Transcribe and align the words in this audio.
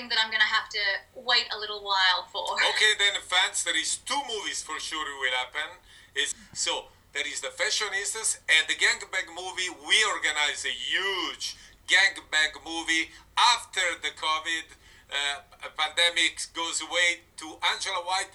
something 0.00 0.16
that 0.16 0.24
I'm 0.24 0.32
gonna 0.32 0.48
have 0.48 0.68
to 0.72 0.84
wait 1.14 1.46
a 1.52 1.58
little 1.58 1.84
while 1.84 2.24
for. 2.32 2.56
Okay, 2.72 2.92
then 2.96 3.20
fans, 3.20 3.64
there 3.64 3.76
is 3.76 3.98
two 3.98 4.20
movies 4.28 4.62
for 4.62 4.80
sure 4.80 5.04
will 5.04 5.36
happen. 5.36 5.76
Is 6.16 6.34
so 6.52 6.88
there 7.12 7.26
is 7.26 7.40
the 7.40 7.52
fashionistas 7.52 8.40
and 8.48 8.64
the 8.68 8.74
gangbang 8.74 9.28
movie. 9.36 9.68
We 9.84 9.96
organize 10.16 10.64
a 10.64 10.72
huge 10.72 11.56
gangbang 11.86 12.64
movie 12.64 13.10
after 13.36 13.84
the 14.00 14.12
COVID 14.16 14.66
uh, 15.12 15.68
pandemic 15.76 16.48
goes 16.54 16.80
away 16.80 17.20
to 17.36 17.46
Angela 17.72 18.00
White 18.04 18.32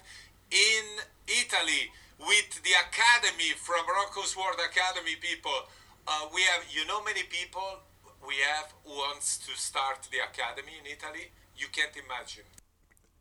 in 0.50 1.02
Italy 1.26 1.90
with 2.20 2.62
the 2.62 2.74
Academy 2.86 3.52
from 3.58 3.82
Rocco's 3.90 4.36
World 4.36 4.60
Academy 4.62 5.16
people. 5.20 5.66
Uh, 6.06 6.30
we 6.32 6.42
have, 6.42 6.62
you 6.70 6.86
know, 6.86 7.02
many 7.02 7.24
people 7.24 7.82
we 8.26 8.34
have 8.54 8.72
wants 8.84 9.38
to 9.38 9.52
start 9.58 10.08
the 10.10 10.18
academy 10.18 10.72
in 10.80 10.86
Italy. 10.86 11.30
You 11.56 11.66
can't 11.72 11.96
imagine. 11.96 12.44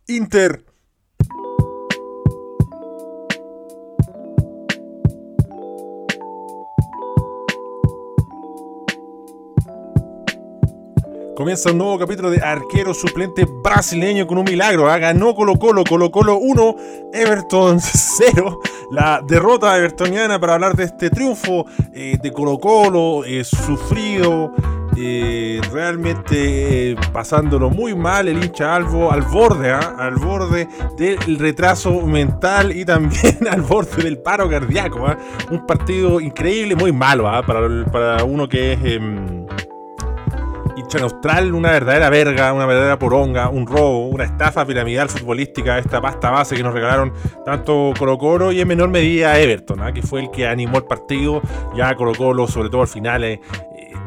Inter. 0.08 0.62
Comienza 11.36 11.70
un 11.72 11.80
nuevo 11.80 12.00
capítulo 12.00 12.30
de 12.30 12.40
arquero 12.40 12.94
suplente 12.94 13.46
brasileño 13.46 14.26
con 14.26 14.38
un 14.38 14.46
milagro. 14.46 14.90
¿ah? 14.90 14.98
Ganó 14.98 15.36
Colo 15.36 15.56
Colo, 15.56 15.84
Colo 15.84 16.10
Colo 16.10 16.38
1, 16.38 16.76
Everton 17.12 17.78
0. 17.82 18.62
La 18.92 19.22
derrota 19.28 19.76
evertoniana 19.78 20.40
para 20.40 20.54
hablar 20.54 20.78
de 20.78 20.86
este 20.86 21.10
triunfo 21.10 21.66
eh, 21.94 22.18
de 22.24 22.32
Colo 22.32 22.58
Colo, 22.58 23.26
eh, 23.26 23.44
sufrido, 23.44 24.54
eh, 24.96 25.60
realmente 25.74 26.96
pasándolo 27.12 27.70
muy 27.70 27.94
mal 27.94 28.30
el 28.30 28.42
hincha 28.42 28.74
Albo 28.74 29.12
al 29.12 29.24
borde, 29.24 29.74
¿ah? 29.74 29.96
al 30.00 30.16
borde 30.16 30.70
del 30.98 31.38
retraso 31.38 32.00
mental 32.08 32.72
y 32.72 32.86
también 32.86 33.46
al 33.52 33.62
borde 33.62 34.04
del 34.04 34.20
paro 34.20 34.50
cardíaco. 34.50 35.06
¿ah? 35.06 35.18
Un 35.52 35.66
partido 35.66 36.22
increíble, 36.22 36.78
muy 36.78 36.94
malo 36.94 37.24
para, 37.46 37.86
para 37.92 38.24
uno 38.24 38.48
que 38.48 38.72
es 38.72 38.80
hincha 40.86 41.00
neutral, 41.00 41.54
una 41.54 41.72
verdadera 41.72 42.10
verga, 42.10 42.54
una 42.54 42.66
verdadera 42.66 43.00
poronga, 43.00 43.50
un 43.50 43.66
robo, 43.66 44.08
una 44.08 44.24
estafa 44.24 44.66
piramidal 44.66 45.10
futbolística, 45.10 45.80
esta 45.80 46.00
pasta 46.00 46.30
base 46.30 46.56
que 46.56 46.64
nos 46.64 46.74
regalaron 46.74 47.12
tanto 47.44 47.94
Colo 47.98 48.18
Colo 48.18 48.52
y 48.52 48.62
en 48.62 48.68
menor 48.68 48.90
medida 48.90 49.38
Everton, 49.40 49.82
¿ah? 49.82 49.92
que 49.92 50.04
fue 50.04 50.22
el 50.22 50.32
que 50.32 50.48
animó 50.48 50.78
el 50.78 50.86
partido, 50.86 51.42
ya 51.76 51.96
Colo 51.96 52.14
Colo, 52.14 52.48
sobre 52.48 52.70
todo 52.70 52.82
al 52.82 52.88
final, 52.88 53.24
eh, 53.24 53.42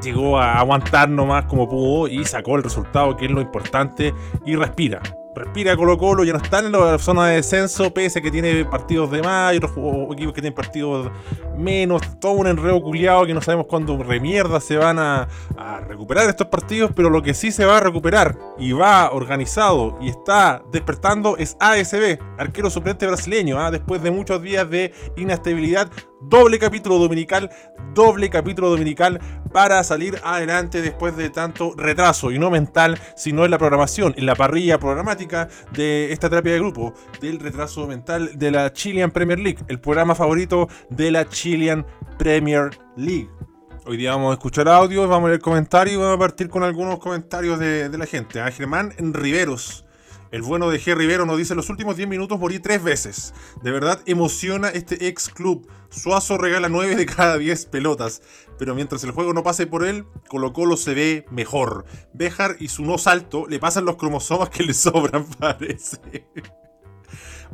llegó 0.02 0.38
a 0.38 0.58
aguantar 0.58 1.08
nomás 1.08 1.46
como 1.46 1.68
pudo 1.68 2.06
y 2.06 2.24
sacó 2.24 2.56
el 2.56 2.62
resultado, 2.62 3.16
que 3.16 3.26
es 3.26 3.30
lo 3.30 3.40
importante, 3.40 4.14
y 4.46 4.54
respira 4.54 5.00
respira 5.38 5.76
Colo 5.76 5.96
Colo, 5.96 6.24
ya 6.24 6.32
no 6.32 6.38
está 6.38 6.58
en 6.58 6.72
la 6.72 6.98
zona 6.98 7.26
de 7.28 7.36
descenso, 7.36 7.92
pese 7.92 8.18
a 8.18 8.22
que 8.22 8.30
tiene 8.30 8.64
partidos 8.64 9.10
de 9.10 9.22
más 9.22 9.54
y 9.54 9.58
otros 9.58 9.72
equipos 10.12 10.32
que 10.32 10.40
tienen 10.40 10.54
partidos 10.54 11.10
menos, 11.56 12.02
todo 12.20 12.32
un 12.32 12.46
enredo 12.46 12.80
culiado 12.82 13.26
que 13.26 13.34
no 13.34 13.40
sabemos 13.40 13.66
cuándo 13.66 13.96
remierda 14.02 14.60
se 14.60 14.76
van 14.76 14.98
a, 14.98 15.28
recuperar 15.86 16.28
estos 16.28 16.48
partidos, 16.48 16.90
pero 16.94 17.10
lo 17.10 17.22
que 17.22 17.34
sí 17.34 17.50
se 17.52 17.64
va 17.64 17.78
a 17.78 17.80
recuperar 17.80 18.36
y 18.58 18.72
va 18.72 19.10
organizado 19.10 19.96
y 20.00 20.08
está 20.08 20.62
despertando 20.72 21.36
es 21.36 21.56
ASB, 21.60 22.18
arquero 22.38 22.70
suplente 22.70 23.06
brasileño, 23.06 23.60
¿ah? 23.60 23.70
después 23.70 24.02
de 24.02 24.10
muchos 24.10 24.42
días 24.42 24.68
de 24.68 24.92
inestabilidad 25.16 25.90
doble 26.20 26.58
capítulo 26.58 26.98
dominical, 26.98 27.50
doble 27.94 28.30
capítulo 28.30 28.70
dominical 28.70 29.20
para 29.52 29.82
salir 29.84 30.18
adelante 30.24 30.82
después 30.82 31.16
de 31.16 31.30
tanto 31.30 31.74
retraso, 31.76 32.30
y 32.30 32.38
no 32.38 32.50
mental, 32.50 32.98
sino 33.16 33.44
en 33.44 33.50
la 33.50 33.58
programación, 33.58 34.14
en 34.16 34.26
la 34.26 34.34
parrilla 34.34 34.78
programática 34.78 35.48
de 35.72 36.12
esta 36.12 36.28
terapia 36.28 36.52
de 36.52 36.58
grupo, 36.58 36.94
del 37.20 37.40
retraso 37.40 37.86
mental 37.86 38.38
de 38.38 38.50
la 38.50 38.72
Chilean 38.72 39.10
Premier 39.10 39.38
League, 39.38 39.58
el 39.68 39.80
programa 39.80 40.14
favorito 40.14 40.68
de 40.90 41.10
la 41.10 41.28
Chilean 41.28 41.86
Premier 42.18 42.70
League. 42.96 43.30
Hoy 43.86 43.96
día 43.96 44.10
vamos 44.10 44.32
a 44.32 44.34
escuchar 44.34 44.68
audio, 44.68 45.08
vamos 45.08 45.28
a 45.28 45.30
leer 45.30 45.40
comentarios 45.40 45.94
y 45.94 45.96
vamos 45.96 46.16
a 46.16 46.18
partir 46.18 46.50
con 46.50 46.62
algunos 46.62 46.98
comentarios 46.98 47.58
de, 47.58 47.88
la 47.96 48.04
gente. 48.04 48.40
A. 48.40 48.50
Germán 48.50 48.92
Riveros 48.98 49.86
el 50.30 50.42
bueno 50.42 50.68
de 50.70 50.80
G. 50.80 50.94
Rivero 50.94 51.26
nos 51.26 51.38
dice: 51.38 51.54
Los 51.54 51.70
últimos 51.70 51.96
10 51.96 52.08
minutos 52.08 52.38
morí 52.38 52.58
tres 52.58 52.82
veces. 52.82 53.34
De 53.62 53.70
verdad 53.70 54.00
emociona 54.06 54.68
este 54.68 55.08
ex 55.08 55.28
club. 55.28 55.68
Suazo 55.90 56.36
regala 56.36 56.68
9 56.68 56.96
de 56.96 57.06
cada 57.06 57.38
10 57.38 57.66
pelotas. 57.66 58.22
Pero 58.58 58.74
mientras 58.74 59.02
el 59.04 59.12
juego 59.12 59.32
no 59.32 59.42
pase 59.42 59.66
por 59.66 59.84
él, 59.84 60.04
Colo 60.28 60.52
Colo 60.52 60.76
se 60.76 60.94
ve 60.94 61.26
mejor. 61.30 61.84
Bejar 62.12 62.56
y 62.58 62.68
su 62.68 62.84
no 62.84 62.98
salto 62.98 63.46
le 63.46 63.58
pasan 63.58 63.84
los 63.84 63.96
cromosomas 63.96 64.50
que 64.50 64.64
le 64.64 64.74
sobran, 64.74 65.24
parece. 65.38 66.26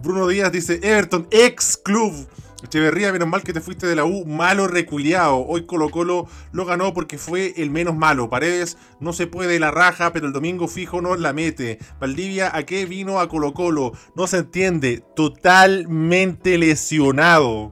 Bruno 0.03 0.27
Díaz 0.27 0.51
dice: 0.51 0.81
Everton, 0.83 1.29
ex 1.31 1.77
club. 1.77 2.29
Echeverría, 2.65 3.13
menos 3.13 3.29
mal 3.29 3.43
que 3.43 3.53
te 3.53 3.61
fuiste 3.61 3.87
de 3.87 3.95
la 3.95 4.07
U, 4.07 4.25
malo 4.25 4.67
reculeado. 4.67 5.45
Hoy 5.47 5.67
Colo 5.67 5.91
Colo 5.91 6.27
lo 6.51 6.65
ganó 6.65 6.95
porque 6.95 7.19
fue 7.19 7.53
el 7.59 7.71
menos 7.71 7.95
malo. 7.95 8.31
Paredes 8.31 8.79
no 9.01 9.13
se 9.13 9.27
puede 9.27 9.61
la 9.61 9.71
raja, 9.71 10.15
pero 10.15 10.27
el 10.27 10.33
domingo 10.33 10.67
fijo 10.67 11.03
no 11.03 11.15
la 11.15 11.35
mete. 11.35 11.79
Valdivia, 12.01 12.57
¿a 12.57 12.65
qué 12.65 12.87
vino 12.87 13.21
a 13.21 13.29
Colo 13.29 13.53
Colo? 13.53 13.93
No 14.17 14.27
se 14.27 14.39
entiende. 14.39 15.05
Totalmente 15.15 16.57
lesionado. 16.57 17.71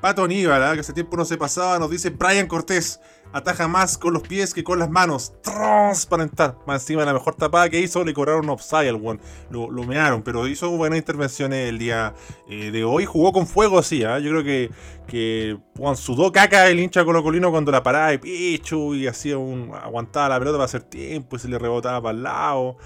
Pato 0.00 0.24
Aníbal, 0.24 0.62
¿ah? 0.64 0.74
que 0.74 0.80
hace 0.80 0.92
tiempo 0.92 1.16
no 1.16 1.24
se 1.24 1.36
pasaba, 1.36 1.78
nos 1.78 1.90
dice 1.90 2.10
Brian 2.10 2.48
Cortés 2.48 3.00
ataja 3.36 3.68
más 3.68 3.98
con 3.98 4.14
los 4.14 4.22
pies 4.22 4.54
que 4.54 4.64
con 4.64 4.78
las 4.78 4.90
manos. 4.90 5.34
Transparentar. 5.42 6.58
Más 6.66 6.82
encima 6.82 7.04
la 7.04 7.12
mejor 7.12 7.34
tapada 7.34 7.68
que 7.68 7.78
hizo, 7.78 8.02
le 8.02 8.14
cobraron 8.14 8.48
offside 8.48 8.88
al 8.88 8.94
one. 8.94 9.20
Lo, 9.50 9.70
lo, 9.70 9.84
mearon, 9.84 10.22
pero 10.22 10.46
hizo 10.48 10.70
buenas 10.70 10.98
intervenciones 10.98 11.68
el 11.68 11.78
día 11.78 12.14
eh, 12.48 12.70
de 12.70 12.84
hoy. 12.84 13.04
Jugó 13.04 13.32
con 13.32 13.46
fuego 13.46 13.78
así, 13.78 14.02
¿eh? 14.02 14.22
Yo 14.22 14.30
creo 14.30 14.42
que, 14.42 14.70
que 15.06 15.58
Juan 15.76 15.96
sudó 15.96 16.32
caca 16.32 16.68
el 16.68 16.80
hincha 16.80 17.04
colocolino 17.04 17.50
cuando 17.50 17.70
la 17.70 17.82
paraba 17.82 18.08
de 18.08 18.18
pecho 18.18 18.94
y 18.94 19.06
hacía 19.06 19.36
un. 19.36 19.70
aguantaba 19.74 20.30
la 20.30 20.38
pelota 20.38 20.56
para 20.56 20.64
hacer 20.64 20.82
tiempo 20.82 21.36
y 21.36 21.38
se 21.38 21.48
le 21.48 21.58
rebotaba 21.58 22.00
para 22.00 22.16
el 22.16 22.22
lado. 22.22 22.78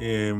Eh, 0.00 0.34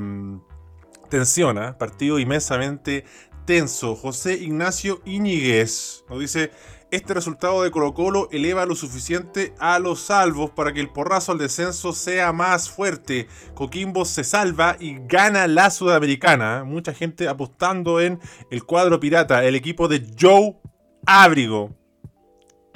tensiona, 1.11 1.77
partido 1.77 2.19
inmensamente 2.19 3.05
tenso. 3.45 3.95
José 3.95 4.35
Ignacio 4.35 5.03
Iñiguez 5.05 6.05
nos 6.09 6.21
dice. 6.21 6.51
Este 6.91 7.13
resultado 7.13 7.63
de 7.63 7.71
Colo 7.71 7.93
Colo 7.93 8.31
eleva 8.33 8.65
lo 8.65 8.75
suficiente 8.75 9.53
a 9.59 9.79
los 9.79 10.01
salvos 10.01 10.53
para 10.53 10.73
que 10.73 10.81
el 10.81 10.89
porrazo 10.89 11.33
al 11.33 11.39
descenso 11.39 11.93
sea 11.93 12.33
más 12.33 12.71
fuerte. 12.71 13.29
Coquimbo 13.55 14.07
se 14.07 14.25
salva 14.25 14.75
y 14.81 14.97
gana 15.07 15.47
la 15.49 15.71
Sudamericana. 15.71 16.65
Mucha 16.65 16.95
gente 16.95 17.29
apostando 17.29 18.01
en 18.01 18.19
el 18.51 18.65
cuadro 18.65 19.01
pirata, 19.01 19.45
el 19.45 19.55
equipo 19.55 19.87
de 19.87 20.03
Joe 20.19 20.57
Ábrigo. 21.05 21.77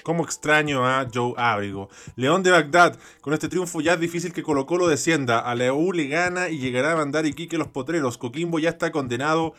Como 0.02 0.24
extraño 0.24 0.86
a 0.86 1.08
Joe 1.10 1.32
Ábrigo. 1.38 1.88
León 2.14 2.42
de 2.42 2.50
Bagdad, 2.50 2.98
con 3.22 3.32
este 3.32 3.48
triunfo 3.48 3.80
ya 3.80 3.94
es 3.94 4.00
difícil 4.00 4.34
que 4.34 4.42
Colo 4.42 4.66
Colo 4.66 4.88
descienda. 4.88 5.38
A 5.38 5.54
la 5.54 5.72
le 5.72 6.08
gana 6.08 6.50
y 6.50 6.58
llegará 6.58 6.92
a 6.92 6.96
mandar 6.96 7.24
Iquique 7.24 7.56
los 7.56 7.68
potreros. 7.68 8.18
Coquimbo 8.18 8.58
ya 8.58 8.68
está 8.68 8.92
condenado 8.92 9.54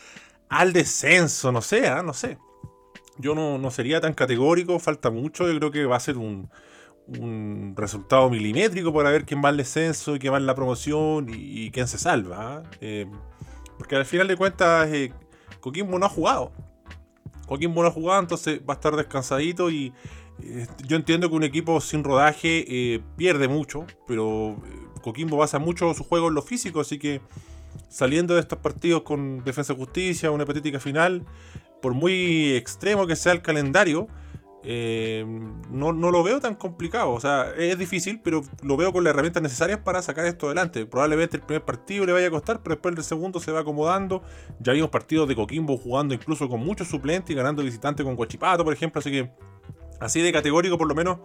al 0.48 0.74
descenso. 0.74 1.52
No 1.52 1.64
sé, 1.64 1.88
¿ah? 1.88 2.04
no 2.04 2.14
sé 2.14 2.38
yo 3.18 3.36
no, 3.36 3.72
sería 3.72 4.02
tan 4.02 4.14
categórico, 4.14 4.80
falta 4.80 5.10
mucho, 5.12 5.52
yo 5.52 5.58
creo 5.58 5.72
que 5.72 5.86
va 5.86 5.98
a 5.98 6.00
ser 6.00 6.18
un, 6.18 6.50
resultado 7.76 8.30
milimétrico 8.30 8.94
para 8.94 9.12
ver 9.12 9.26
quién 9.26 9.44
va 9.44 9.50
al 9.50 9.58
descenso 9.58 10.16
y 10.16 10.20
quién 10.20 10.32
va 10.32 10.38
en 10.38 10.46
la 10.46 10.56
promoción 10.56 11.28
y, 11.30 11.70
quién 11.72 11.88
se 11.88 11.98
salva. 11.98 12.38
¿ah? 12.40 12.64
Eh, 12.80 13.06
porque 13.78 13.96
al 13.98 14.06
final 14.06 14.28
de 14.28 14.38
cuentas, 14.38 14.88
eh, 14.90 15.12
Coquimbo 15.60 16.00
no 16.00 16.06
ha 16.06 16.10
jugado. 16.10 16.52
Coquimbo 17.46 17.82
no 17.82 17.90
ha 17.90 17.92
jugado, 17.92 18.22
entonces 18.22 18.62
va 18.62 18.74
a 18.74 18.76
estar 18.76 18.96
descansadito 18.96 19.70
y 19.70 19.94
eh, 20.42 20.66
yo 20.88 20.96
entiendo 20.96 21.30
que 21.30 21.36
un 21.36 21.44
equipo 21.44 21.82
sin 21.82 22.06
rodaje 22.06 23.02
pierde 23.18 23.50
mucho, 23.50 23.86
pero 24.08 24.56
Coquimbo 25.02 25.36
basa 25.36 25.60
mucho 25.60 25.94
su 25.94 26.06
juego 26.06 26.30
en 26.30 26.36
lo 26.36 26.42
físico, 26.42 26.80
así 26.80 26.98
que 26.98 27.20
saliendo 27.90 28.34
de 28.34 28.40
estos 28.40 28.60
partidos 28.60 29.04
con 29.04 29.44
Defensa 29.44 29.74
Justicia, 29.76 30.32
una 30.32 30.46
patética 30.46 30.80
final, 30.80 31.26
por 31.84 31.94
muy 31.94 32.56
extremo 32.56 33.06
que 33.08 33.18
sea 33.18 33.34
el 33.34 33.42
calendario, 33.42 34.08
eh, 34.64 35.26
no, 35.70 35.92
lo 35.92 36.24
veo 36.24 36.40
tan 36.40 36.56
complicado. 36.56 37.12
O 37.12 37.20
sea, 37.20 37.52
es 37.58 37.78
difícil, 37.78 38.22
pero 38.24 38.42
lo 38.62 38.78
veo 38.78 38.94
con 38.94 39.04
las 39.04 39.12
herramientas 39.12 39.44
necesarias 39.44 39.80
para 39.84 40.02
sacar 40.02 40.26
esto 40.26 40.46
adelante. 40.46 40.86
Probablemente 40.86 41.36
el 41.36 41.44
primer 41.44 41.66
partido 41.66 42.06
le 42.06 42.14
vaya 42.14 42.28
a 42.28 42.32
costar, 42.32 42.64
pero 42.64 42.76
después 42.76 42.96
el 42.96 43.04
segundo 43.04 43.42
se 43.42 43.52
va 43.52 43.60
acomodando. 43.60 44.24
Ya 44.62 44.72
vimos 44.72 44.92
partidos 44.92 45.28
de 45.28 45.36
Coquimbo 45.36 45.78
jugando 45.78 46.14
incluso 46.14 46.48
con 46.48 46.62
muchos 46.62 46.88
suplentes 46.88 47.32
y 47.32 47.34
ganando 47.34 47.62
visitante 47.62 48.02
con 48.02 48.16
Guachipato, 48.16 48.64
por 48.64 48.72
ejemplo. 48.72 49.00
Así 49.00 49.12
que, 49.12 49.30
así 50.00 50.22
de 50.22 50.32
categórico, 50.32 50.78
por 50.78 50.88
lo 50.88 50.96
menos, 50.96 51.18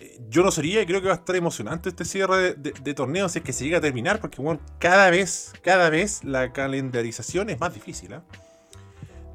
eh, 0.00 0.18
yo 0.30 0.42
no 0.42 0.50
sería 0.50 0.80
y 0.80 0.86
creo 0.86 1.02
que 1.02 1.08
va 1.08 1.14
a 1.14 1.18
estar 1.18 1.36
emocionante 1.36 1.90
este 1.90 2.06
cierre 2.06 2.54
de, 2.54 2.94
torneo 2.94 3.28
si 3.28 3.40
es 3.40 3.44
que 3.44 3.52
se 3.52 3.64
llega 3.64 3.76
a 3.76 3.82
terminar, 3.82 4.18
porque 4.18 4.40
bueno, 4.40 4.62
cada 4.78 5.10
vez, 5.10 5.52
cada 5.60 5.90
vez 5.90 6.24
la 6.24 6.54
calendarización 6.54 7.50
es 7.50 7.60
más 7.60 7.74
difícil. 7.74 8.14
¿eh? 8.14 8.20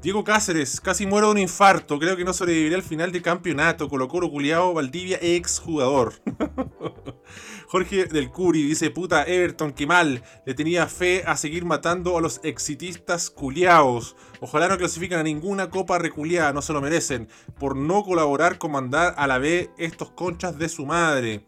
Diego 0.02 0.24
Cáceres, 0.24 0.80
casi 0.80 1.06
muero 1.06 1.28
de 1.28 1.32
un 1.32 1.38
infarto. 1.38 1.98
Creo 1.98 2.16
que 2.16 2.24
no 2.24 2.32
sobreviviré 2.32 2.76
al 2.76 2.82
final 2.82 3.10
del 3.12 3.22
campeonato. 3.22 3.88
Colo 3.88 4.08
Colo 4.08 4.30
Culeado, 4.30 4.74
Valdivia, 4.74 5.18
ex 5.20 5.58
jugador. 5.58 6.14
Jorge 7.66 8.04
del 8.04 8.30
Curi 8.30 8.62
dice, 8.62 8.90
puta, 8.90 9.24
Everton, 9.24 9.72
qué 9.72 9.86
mal. 9.86 10.22
Le 10.44 10.54
tenía 10.54 10.86
fe 10.86 11.24
a 11.26 11.36
seguir 11.36 11.64
matando 11.64 12.16
a 12.16 12.20
los 12.20 12.40
exitistas 12.44 13.30
culiaos. 13.30 14.16
Ojalá 14.40 14.68
no 14.68 14.78
clasifiquen 14.78 15.18
a 15.18 15.24
ninguna 15.24 15.70
copa 15.70 15.98
reculiada, 15.98 16.52
no 16.52 16.62
se 16.62 16.72
lo 16.72 16.80
merecen. 16.80 17.28
Por 17.58 17.74
no 17.74 18.04
colaborar 18.04 18.58
con 18.58 18.72
mandar 18.72 19.14
a 19.16 19.26
la 19.26 19.38
B 19.38 19.70
estos 19.78 20.10
conchas 20.10 20.58
de 20.58 20.68
su 20.68 20.86
madre. 20.86 21.46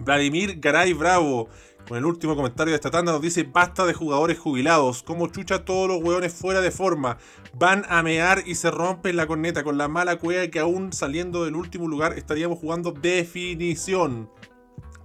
Vladimir 0.00 0.60
Garay 0.60 0.92
Bravo, 0.92 1.48
con 1.88 1.98
el 1.98 2.04
último 2.04 2.36
comentario 2.36 2.72
de 2.72 2.76
esta 2.76 2.90
tanda, 2.90 3.12
nos 3.12 3.22
dice: 3.22 3.42
Basta 3.44 3.84
de 3.84 3.94
jugadores 3.94 4.38
jubilados. 4.38 5.02
Como 5.02 5.28
chucha 5.28 5.64
todos 5.64 5.88
los 5.88 6.02
hueones 6.02 6.32
fuera 6.32 6.60
de 6.60 6.70
forma. 6.70 7.18
Van 7.54 7.84
a 7.88 8.02
mear 8.02 8.42
y 8.46 8.54
se 8.54 8.70
rompen 8.70 9.16
la 9.16 9.26
corneta 9.26 9.64
con 9.64 9.78
la 9.78 9.88
mala 9.88 10.16
cueva 10.16 10.48
que 10.48 10.60
aún 10.60 10.92
saliendo 10.92 11.44
del 11.44 11.56
último 11.56 11.88
lugar 11.88 12.16
estaríamos 12.16 12.58
jugando 12.58 12.92
definición. 12.92 14.30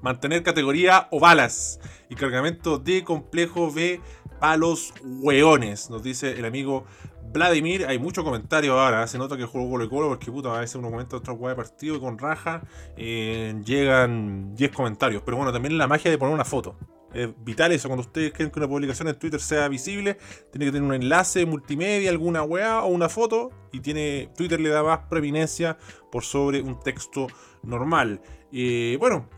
Mantener 0.02 0.44
categoría 0.44 1.08
o 1.12 1.20
balas. 1.20 1.80
Y 2.10 2.16
cargamento 2.16 2.78
de 2.78 3.04
complejo 3.04 3.72
B 3.72 4.00
a 4.40 4.58
los 4.58 4.94
hueones, 5.04 5.90
nos 5.90 6.04
dice 6.04 6.38
el 6.38 6.46
amigo 6.46 6.86
Vladimir, 7.32 7.86
hay 7.86 8.00
mucho 8.00 8.24
comentario 8.24 8.80
ahora, 8.80 9.06
se 9.08 9.18
nota 9.18 9.38
que 9.38 9.46
juego 9.46 9.70
Colo 9.70 9.90
Colo 9.90 10.08
porque 10.10 10.32
puta, 10.32 10.56
a 10.56 10.62
veces 10.62 10.76
uno 10.76 10.90
comenta 10.90 11.18
otro 11.18 11.36
juego 11.36 11.50
de 11.50 11.56
partido 11.56 12.00
con 12.00 12.18
raja 12.18 12.64
eh, 12.96 13.54
llegan 13.66 14.56
10 14.56 14.72
comentarios. 14.72 15.22
Pero 15.26 15.38
bueno, 15.38 15.52
también 15.52 15.78
la 15.78 15.88
magia 15.88 16.10
de 16.10 16.18
poner 16.18 16.34
una 16.34 16.46
foto. 16.46 16.76
Es 17.14 17.30
vital 17.44 17.72
eso, 17.72 17.88
cuando 17.88 18.02
ustedes 18.02 18.32
quieren 18.32 18.52
que 18.52 18.60
una 18.60 18.68
publicación 18.68 19.08
en 19.08 19.18
Twitter 19.18 19.40
sea 19.40 19.68
visible, 19.70 20.18
tiene 20.52 20.66
que 20.66 20.72
tener 20.72 20.84
un 20.84 20.94
enlace 20.94 21.46
multimedia, 21.46 22.10
alguna 22.10 22.44
weá 22.44 22.84
o 22.84 22.88
una 22.88 23.10
foto, 23.10 23.52
y 23.72 23.80
tiene 23.80 24.30
Twitter 24.36 24.60
le 24.60 24.70
da 24.70 24.84
más 24.84 25.00
preeminencia 25.10 25.78
por 26.12 26.24
sobre 26.24 26.62
un 26.62 26.80
texto 26.80 27.28
normal. 27.64 28.22
Eh, 28.52 28.98
bueno, 29.00 29.30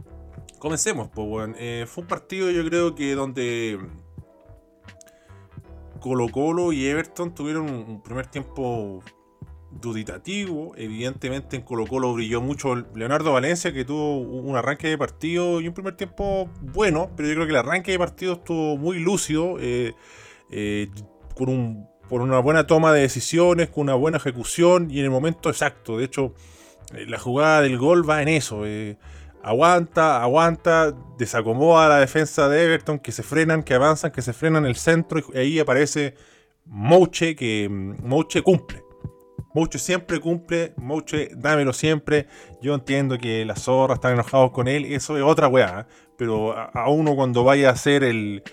comencemos, 0.58 1.10
pues, 1.14 1.50
eh, 1.58 1.86
fue 1.88 2.04
un 2.04 2.08
partido 2.08 2.50
yo 2.52 2.66
creo 2.66 2.96
que 2.96 3.14
donde 3.16 3.80
Colo 6.00 6.30
Colo 6.30 6.74
y 6.74 6.86
Everton 6.86 7.34
tuvieron 7.34 7.70
un 7.70 8.02
primer 8.02 8.28
tiempo 8.28 9.04
duditativo. 9.72 10.74
Evidentemente 10.76 11.56
en 11.56 11.62
Colo 11.64 11.86
Colo 11.86 12.14
brilló 12.14 12.42
mucho 12.42 12.76
Leonardo 12.96 13.34
Valencia, 13.34 13.74
que 13.74 13.86
tuvo 13.86 14.20
un 14.20 14.56
arranque 14.56 14.88
de 14.88 14.98
partido 14.98 15.62
y 15.62 15.68
un 15.68 15.74
primer 15.74 15.96
tiempo 15.96 16.50
bueno, 16.62 17.12
pero 17.16 17.30
yo 17.30 17.36
creo 17.36 17.46
que 17.46 17.52
el 17.52 17.58
arranque 17.58 17.92
de 17.92 18.00
partido 18.00 18.34
estuvo 18.34 18.78
muy 18.78 19.00
lúcido, 19.00 19.58
eh, 19.60 19.94
eh, 20.52 20.90
con 21.36 21.50
un, 21.50 21.88
una 22.10 22.40
buena 22.40 22.66
toma 22.68 22.92
de 22.92 23.02
decisiones, 23.02 23.70
con 23.70 23.84
una 23.84 23.96
buena 23.96 24.18
ejecución 24.18 24.90
y 24.90 25.00
en 25.00 25.06
el 25.06 25.12
momento 25.12 25.50
exacto. 25.50 25.98
De 25.98 26.06
hecho, 26.06 26.34
eh, 26.94 27.06
la 27.08 27.20
jugada 27.20 27.62
del 27.62 27.78
gol 27.78 28.10
va 28.10 28.22
en 28.22 28.30
eso 28.30 28.66
aguanta, 29.44 30.22
aguanta, 30.22 30.94
desacomoda 31.18 31.90
la 31.90 32.00
defensa 32.00 32.50
de 32.50 32.64
Everton, 32.64 33.00
que 33.00 33.12
se 33.12 33.24
frenan, 33.24 33.64
que 33.64 33.74
avanzan, 33.74 34.12
que 34.12 34.22
se 34.22 34.34
frenan 34.34 34.66
el 34.66 34.76
centro 34.76 35.20
y 35.34 35.38
ahí 35.38 35.60
aparece 35.60 36.16
Mouche, 36.66 37.36
que 37.36 37.68
mm, 37.70 38.08
Mouche 38.08 38.42
cumple. 38.42 38.84
Mouche 39.54 39.80
siempre 39.80 40.20
cumple, 40.20 40.74
Mouche 40.78 41.30
dámelo 41.36 41.74
siempre. 41.74 42.28
Yo 42.62 42.76
entiendo 42.76 43.18
que 43.18 43.46
las 43.46 43.64
zorras 43.64 43.98
están 43.98 44.14
enojados 44.14 44.52
con 44.52 44.68
él, 44.68 44.86
eso 44.86 45.18
es 45.18 45.24
otra 45.24 45.48
weá, 45.48 45.82
¿eh? 45.82 45.94
pero 46.18 46.54
a, 46.56 46.90
uno 46.90 47.16
cuando 47.16 47.44
vaya 47.44 47.70
a 47.70 47.72
hacer 47.74 48.04
el, 48.04 48.44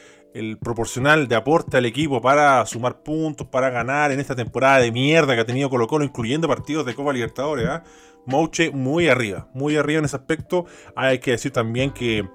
proporcional 0.60 1.28
de 1.28 1.34
aporte 1.34 1.78
al 1.78 1.86
equipo 1.86 2.20
para 2.20 2.64
sumar 2.66 3.02
puntos, 3.02 3.46
para 3.46 3.70
ganar 3.70 4.12
en 4.12 4.20
esta 4.20 4.36
temporada 4.36 4.80
de 4.80 4.92
mierda 4.92 5.34
que 5.34 5.40
ha 5.40 5.46
tenido 5.46 5.70
Colo 5.70 5.86
Colo, 5.86 6.04
incluyendo 6.04 6.46
partidos 6.46 6.84
de 6.84 6.94
Copa 6.94 7.12
Libertadores, 7.12 7.66
¿eh? 7.66 7.80
Mouche 8.26 8.70
muy 8.70 9.08
arriba, 9.08 9.48
muy 9.54 9.76
arriba 9.76 10.00
en 10.00 10.04
ese 10.04 10.16
aspecto. 10.16 10.66
Hay 10.94 11.18
que 11.18 11.32
decir 11.32 11.52
también 11.52 11.90
que 11.90 12.28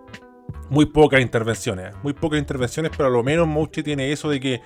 muy 0.69 0.85
pocas 0.85 1.21
intervenciones, 1.21 1.93
muy 2.01 2.13
pocas 2.13 2.39
intervenciones, 2.39 2.91
pero 2.95 3.07
a 3.07 3.11
lo 3.11 3.23
menos 3.23 3.47
Mouche 3.47 3.83
tiene 3.83 4.11
eso 4.11 4.29
de 4.29 4.39
que 4.39 4.61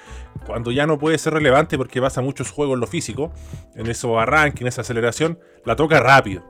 cuando 0.46 0.72
ya 0.72 0.86
no 0.86 1.00
puede 1.00 1.18
ser 1.18 1.34
relevante 1.34 1.78
porque 1.78 2.00
pasa 2.00 2.22
muchos 2.22 2.52
juegos 2.52 2.76
en 2.76 2.82
lo 2.82 2.88
físico, 2.88 3.34
en 3.76 3.88
eso 3.88 4.20
arranque, 4.20 4.64
en 4.64 4.68
esa 4.68 4.82
aceleración, 4.82 5.40
la 5.66 5.76
toca 5.76 6.00
rápido. 6.00 6.44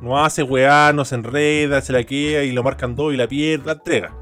No 0.00 0.22
hace 0.22 0.42
weá, 0.42 0.92
no 0.92 1.04
se 1.04 1.14
enreda, 1.14 1.80
se 1.80 1.92
la 1.92 2.04
queda 2.04 2.42
y 2.42 2.52
lo 2.52 2.62
marcan 2.62 2.96
dos 2.96 3.14
y 3.14 3.16
la 3.16 3.28
pierde, 3.28 3.66
la 3.66 3.72
entrega. 3.72 4.14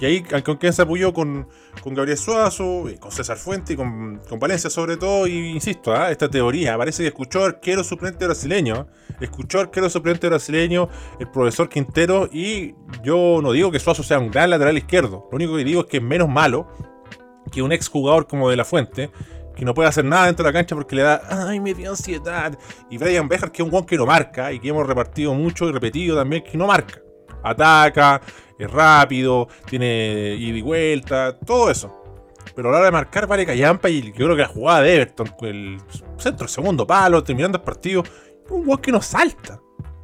Y 0.00 0.06
ahí 0.06 0.22
con 0.22 0.56
quien 0.56 0.72
se 0.72 0.80
apoyó 0.80 1.12
con, 1.12 1.46
Gabriel 1.84 2.16
Suazo, 2.16 2.88
eh, 2.88 2.96
con 2.98 3.12
César 3.12 3.36
Fuente 3.36 3.74
y 3.74 3.76
con, 3.76 4.20
Valencia 4.38 4.70
sobre 4.70 4.96
todo. 4.96 5.26
Y 5.26 5.50
insisto, 5.50 5.94
¿ah? 5.94 6.10
esta 6.10 6.28
teoría 6.28 6.78
parece 6.78 7.02
que 7.02 7.08
escuchó 7.08 7.44
arquero 7.44 7.84
suplente 7.84 8.24
brasileño. 8.24 8.86
Escuchó 9.20 9.60
arquero 9.60 9.90
suplente 9.90 10.26
brasileño 10.26 10.88
el 11.18 11.28
profesor 11.28 11.68
Quintero. 11.68 12.30
Y 12.32 12.74
yo 13.02 13.40
no 13.42 13.52
digo 13.52 13.70
que 13.70 13.78
Suazo 13.78 14.02
sea 14.02 14.18
un 14.18 14.30
gran 14.30 14.48
lateral 14.48 14.78
izquierdo. 14.78 15.28
Lo 15.30 15.36
único 15.36 15.54
que 15.56 15.64
digo 15.64 15.82
es 15.82 15.86
que 15.86 15.98
es 15.98 16.02
menos 16.02 16.30
malo 16.30 16.66
que 17.52 17.60
un 17.60 17.70
exjugador 17.72 18.26
como 18.26 18.48
De 18.48 18.56
La 18.56 18.64
Fuente. 18.64 19.10
Que 19.54 19.66
no 19.66 19.74
puede 19.74 19.90
hacer 19.90 20.06
nada 20.06 20.24
dentro 20.26 20.44
de 20.44 20.48
la 20.48 20.58
cancha 20.58 20.74
porque 20.74 20.96
le 20.96 21.02
da, 21.02 21.20
ay, 21.28 21.60
me 21.60 21.74
dio 21.74 21.90
ansiedad. 21.90 22.56
Y 22.88 22.96
Brian 22.96 23.28
Bejar, 23.28 23.52
que 23.52 23.60
es 23.60 23.64
un 23.64 23.70
guan 23.70 23.84
que 23.84 23.98
no 23.98 24.06
marca 24.06 24.50
y 24.50 24.60
que 24.60 24.70
hemos 24.70 24.86
repartido 24.86 25.34
mucho 25.34 25.68
y 25.68 25.72
repetido 25.72 26.16
también, 26.16 26.42
que 26.42 26.56
no 26.56 26.66
marca. 26.66 27.02
Ataca, 27.42 28.20
es 28.58 28.70
rápido, 28.70 29.48
tiene 29.68 30.36
ida 30.38 30.58
y 30.58 30.62
vuelta, 30.62 31.38
todo 31.38 31.70
eso. 31.70 31.96
Pero 32.54 32.68
a 32.68 32.72
la 32.72 32.78
hora 32.78 32.86
de 32.86 32.92
marcar 32.92 33.26
vale 33.26 33.46
callampa 33.46 33.88
y 33.88 34.02
yo 34.02 34.26
creo 34.26 34.36
que 34.36 34.42
la 34.42 34.48
jugada 34.48 34.82
de 34.82 34.94
Everton, 34.96 35.34
el 35.42 35.78
centro, 36.18 36.48
segundo 36.48 36.86
palo, 36.86 37.22
terminando 37.22 37.58
el 37.58 37.64
partido, 37.64 38.02
un 38.50 38.66
weón 38.66 38.80
que 38.80 38.92
no 38.92 39.00
salta. 39.00 39.60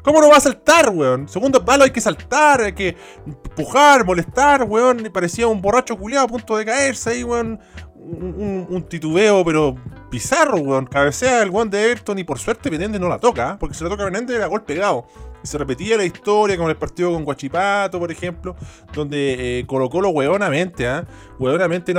¿Cómo 0.07 0.21
no 0.21 0.29
va 0.29 0.37
a 0.37 0.41
saltar, 0.41 0.91
weón? 0.91 1.29
Segundo 1.29 1.65
palo 1.65 1.83
hay 1.83 1.91
que 1.91 2.01
saltar, 2.01 2.61
hay 2.61 2.73
que 2.73 2.97
empujar, 3.27 4.05
molestar, 4.05 4.63
weón. 4.63 5.11
Parecía 5.13 5.49
un 5.49 5.61
borracho 5.61 5.99
culiado 5.99 6.27
a 6.27 6.29
punto 6.29 6.57
de 6.57 6.65
caerse 6.65 7.11
ahí, 7.11 7.25
weón. 7.25 7.59
Un, 7.97 8.87
titubeo, 8.89 9.45
pero 9.45 9.75
bizarro, 10.17 10.59
weón. 10.59 10.87
Cabecea 10.87 11.43
el 11.43 11.51
weón 11.51 11.71
de 11.71 11.91
Everton 11.91 12.19
y 12.19 12.25
por 12.25 12.39
suerte 12.39 12.71
Menende 12.71 12.99
no 12.99 13.09
la 13.09 13.19
toca, 13.19 13.53
¿eh? 13.53 13.57
porque 13.61 13.75
si 13.75 13.85
la 13.85 13.91
toca 13.91 14.05
Menende 14.05 14.35
era 14.35 14.47
gol 14.47 14.63
pegado 14.65 15.07
se 15.47 15.59
repetía 15.59 15.97
la 15.97 16.05
historia 16.05 16.57
con 16.57 16.69
el 16.69 16.77
partido 16.77 17.13
con 17.13 17.25
Guachipato, 17.25 17.99
por 17.99 18.11
ejemplo, 18.11 18.57
donde 18.93 19.61
eh, 19.61 19.67
Colo 19.67 19.89
Colo 19.89 20.11
hueonamente, 20.11 20.87
¿ah? 20.89 21.07
no 21.39 21.51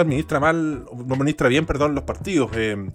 administra 0.01 0.39
mal, 0.39 0.85
no 0.85 1.15
administra 1.15 1.47
bien, 1.47 1.65
perdón, 1.65 1.95
los 1.95 2.03
partidos. 2.03 2.51
Eh, 2.53 2.91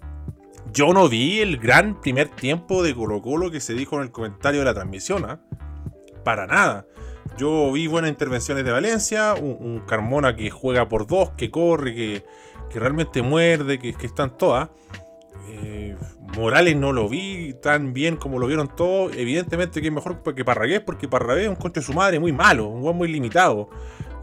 yo 0.71 0.93
no 0.93 1.09
vi 1.09 1.39
el 1.39 1.57
gran 1.57 1.99
primer 1.99 2.29
tiempo 2.29 2.83
de 2.83 2.95
Colo 2.95 3.21
Colo 3.21 3.51
que 3.51 3.59
se 3.59 3.73
dijo 3.73 3.97
en 3.97 4.03
el 4.03 4.11
comentario 4.11 4.59
de 4.59 4.65
la 4.65 4.73
transmisión, 4.73 5.25
¿ah? 5.25 5.39
para 6.23 6.47
nada. 6.47 6.85
Yo 7.37 7.71
vi 7.71 7.87
buenas 7.87 8.11
intervenciones 8.11 8.63
de 8.63 8.71
Valencia, 8.71 9.33
un, 9.33 9.81
Carmona 9.87 10.35
que 10.35 10.51
juega 10.51 10.87
por 10.87 11.07
dos, 11.07 11.31
que 11.31 11.49
corre, 11.49 11.95
que, 11.95 12.23
realmente 12.79 13.21
muerde, 13.21 13.79
que, 13.79 13.93
que 13.93 14.05
están 14.05 14.37
todas. 14.37 14.69
Eh, 15.47 15.95
Morales 16.37 16.75
no 16.75 16.91
lo 16.91 17.09
vi 17.09 17.53
tan 17.61 17.93
bien 17.93 18.15
como 18.15 18.39
lo 18.39 18.47
vieron 18.47 18.73
todos. 18.75 19.15
Evidentemente 19.15 19.81
que 19.81 19.87
es 19.87 19.93
mejor 19.93 20.21
que 20.35 20.45
Parragués, 20.45 20.81
porque 20.81 21.07
Parragués 21.07 21.43
es 21.43 21.49
un 21.49 21.55
concho 21.55 21.79
de 21.79 21.85
su 21.85 21.93
madre 21.93 22.19
muy 22.19 22.31
malo, 22.31 22.67
un 22.67 22.81
buen 22.81 22.95
muy 22.95 23.07
limitado. 23.07 23.69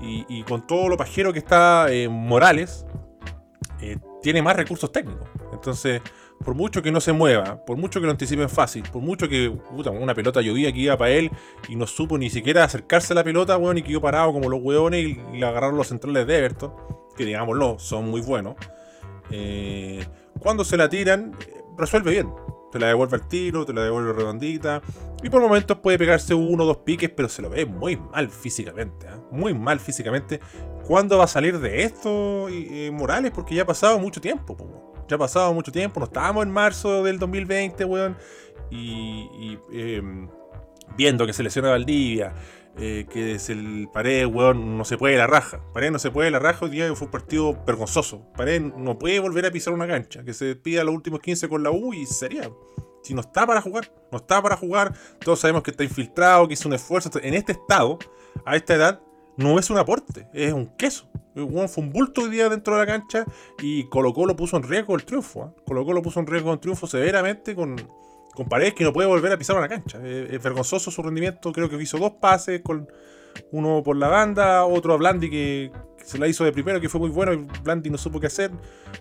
Y, 0.02 0.42
con 0.44 0.66
todo 0.66 0.88
lo 0.88 0.96
pajero 0.96 1.30
que 1.30 1.38
está 1.38 1.92
eh, 1.92 2.08
Morales, 2.08 2.86
eh, 3.82 3.98
tiene 4.22 4.40
más 4.40 4.56
recursos 4.56 4.90
técnicos. 4.90 5.28
Entonces, 5.52 6.00
por 6.42 6.54
mucho 6.54 6.80
que 6.80 6.90
no 6.90 7.02
se 7.02 7.12
mueva, 7.12 7.62
por 7.66 7.76
mucho 7.76 8.00
que 8.00 8.06
lo 8.06 8.12
anticipen 8.12 8.48
fácil, 8.48 8.82
por 8.90 9.02
mucho 9.02 9.28
que 9.28 9.48
una 9.48 10.14
pelota 10.14 10.40
llovía 10.40 10.72
que 10.72 10.78
iba 10.80 10.96
para 10.96 11.10
él 11.10 11.30
y 11.68 11.76
no 11.76 11.86
supo 11.86 12.16
ni 12.16 12.30
siquiera 12.30 12.64
acercarse 12.64 13.12
a 13.12 13.16
la 13.16 13.24
pelota, 13.24 13.56
bueno, 13.56 13.78
y 13.78 13.82
quedó 13.82 14.00
parado 14.00 14.32
como 14.32 14.48
los 14.48 14.60
hueones 14.62 15.04
y, 15.04 15.20
le 15.34 15.46
agarraron 15.46 15.76
los 15.76 15.88
centrales 15.88 16.26
de 16.26 16.38
Everton, 16.38 16.72
que 17.14 17.26
digámoslo, 17.26 17.78
son 17.78 18.10
muy 18.10 18.22
buenos. 18.22 18.56
Cuando 20.40 20.64
se 20.64 20.76
la 20.76 20.88
tiran, 20.88 21.36
resuelve 21.76 22.10
bien. 22.12 22.32
Te 22.72 22.78
la 22.78 22.88
devuelve 22.88 23.16
al 23.16 23.28
tiro, 23.28 23.64
te 23.66 23.72
la 23.72 23.82
devuelve 23.82 24.12
redondita. 24.12 24.80
Y 25.22 25.28
por 25.28 25.42
momentos 25.42 25.78
puede 25.78 25.98
pegarse 25.98 26.34
uno 26.34 26.64
o 26.64 26.66
dos 26.66 26.78
piques, 26.78 27.10
pero 27.10 27.28
se 27.28 27.42
lo 27.42 27.50
ve 27.50 27.66
muy 27.66 27.96
mal 27.96 28.30
físicamente. 28.30 29.06
¿eh? 29.06 29.16
Muy 29.30 29.54
mal 29.54 29.80
físicamente. 29.80 30.40
¿Cuándo 30.86 31.18
va 31.18 31.24
a 31.24 31.28
salir 31.28 31.58
de 31.58 31.82
esto 31.82 32.48
Morales? 32.92 33.32
Porque 33.32 33.54
ya 33.54 33.62
ha 33.62 33.66
pasado 33.66 33.98
mucho 33.98 34.20
tiempo. 34.20 34.56
Ya 35.08 35.16
ha 35.16 35.18
pasado 35.18 35.52
mucho 35.52 35.72
tiempo. 35.72 36.00
No 36.00 36.06
estábamos 36.06 36.44
en 36.44 36.52
marzo 36.52 37.02
del 37.02 37.18
2020, 37.18 37.84
weón. 37.84 38.16
Y, 38.70 39.58
em, 39.72 40.28
viendo 40.96 41.26
que 41.26 41.32
se 41.32 41.42
lesiona 41.42 41.70
Valdivia 41.70 42.32
eh, 42.80 43.06
que 43.10 43.34
es 43.34 43.50
el 43.50 43.88
Pared, 43.92 44.26
weón, 44.26 44.78
no 44.78 44.86
se 44.86 44.96
puede 44.96 45.18
la 45.18 45.26
raja. 45.26 45.60
Pared 45.74 45.90
no 45.90 45.98
se 45.98 46.10
puede 46.10 46.30
la 46.30 46.38
raja, 46.38 46.64
hoy 46.64 46.70
día 46.70 46.94
fue 46.94 47.06
un 47.06 47.10
partido 47.10 47.56
vergonzoso. 47.66 48.22
Pared 48.34 48.60
no 48.60 48.98
puede 48.98 49.20
volver 49.20 49.44
a 49.44 49.50
pisar 49.50 49.74
una 49.74 49.86
cancha. 49.86 50.24
Que 50.24 50.32
se 50.32 50.56
pida 50.56 50.82
los 50.82 50.94
últimos 50.94 51.20
15 51.20 51.48
con 51.48 51.62
la 51.62 51.70
U 51.70 51.92
y 51.92 52.06
sería. 52.06 52.50
Si 53.02 53.12
no 53.12 53.20
está 53.20 53.46
para 53.46 53.60
jugar, 53.60 53.92
no 54.10 54.18
está 54.18 54.40
para 54.42 54.56
jugar. 54.56 54.94
Todos 55.20 55.40
sabemos 55.40 55.62
que 55.62 55.72
está 55.72 55.84
infiltrado, 55.84 56.48
que 56.48 56.54
hizo 56.54 56.68
un 56.68 56.74
esfuerzo. 56.74 57.10
En 57.22 57.34
este 57.34 57.52
estado, 57.52 57.98
a 58.46 58.56
esta 58.56 58.74
edad, 58.74 59.00
no 59.36 59.58
es 59.58 59.68
un 59.68 59.78
aporte, 59.78 60.26
es 60.32 60.52
un 60.52 60.66
queso. 60.76 61.08
fue 61.34 61.84
un 61.84 61.90
bulto 61.90 62.22
hoy 62.22 62.30
día 62.30 62.48
dentro 62.48 62.74
de 62.74 62.80
la 62.80 62.86
cancha 62.86 63.24
y 63.60 63.84
Colo 63.88 64.12
Colo 64.12 64.36
puso 64.36 64.56
en 64.56 64.62
riesgo 64.62 64.94
el 64.94 65.04
triunfo. 65.04 65.44
¿eh? 65.44 65.62
Colo 65.66 65.84
Colo 65.84 66.02
puso 66.02 66.20
en 66.20 66.26
riesgo 66.26 66.52
el 66.52 66.60
triunfo 66.60 66.86
severamente 66.86 67.54
con 67.54 67.76
con 68.34 68.48
Paredes 68.48 68.74
que 68.74 68.84
no 68.84 68.92
puede 68.92 69.08
volver 69.08 69.32
a 69.32 69.38
pisar 69.38 69.56
una 69.56 69.68
cancha. 69.68 69.98
es 70.04 70.42
vergonzoso 70.42 70.90
su 70.90 71.02
rendimiento, 71.02 71.52
creo 71.52 71.68
que 71.68 71.80
hizo 71.82 71.98
dos 71.98 72.12
pases, 72.20 72.60
con 72.62 72.88
uno 73.52 73.82
por 73.82 73.96
la 73.96 74.08
banda, 74.08 74.64
otro 74.64 74.94
a 74.94 74.96
Blandi 74.96 75.30
que, 75.30 75.72
se 76.04 76.18
la 76.18 76.26
hizo 76.26 76.44
de 76.44 76.52
primero, 76.52 76.80
que 76.80 76.88
fue 76.88 77.00
muy 77.00 77.10
bueno, 77.10 77.32
y 77.32 77.46
Blandi 77.62 77.90
no 77.90 77.98
supo 77.98 78.20
qué 78.20 78.26
hacer. 78.26 78.50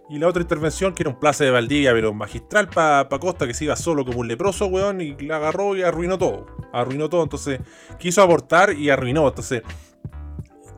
Y 0.09 0.19
la 0.19 0.27
otra 0.27 0.41
intervención, 0.41 0.93
que 0.93 1.03
era 1.03 1.09
un 1.09 1.19
place 1.19 1.43
de 1.43 1.51
Valdivia, 1.51 1.93
pero 1.93 2.13
magistral 2.13 2.69
para 2.69 3.07
Costa, 3.19 3.48
que 3.48 3.53
se 3.53 3.65
iba 3.65 3.75
solo 3.75 4.05
como 4.05 4.19
un 4.19 4.27
leproso, 4.27 4.67
weón, 4.67 5.01
y 5.01 5.15
la 5.17 5.38
agarró 5.38 5.75
y 5.75 5.81
arruinó 5.81 6.17
todo. 6.17 6.45
Arruinó 6.74 7.09
todo, 7.09 7.24
entonces 7.24 7.59
quiso 7.98 8.21
aportar 8.21 8.74
y 8.74 8.89
arruinó. 8.89 9.27
Entonces, 9.27 9.63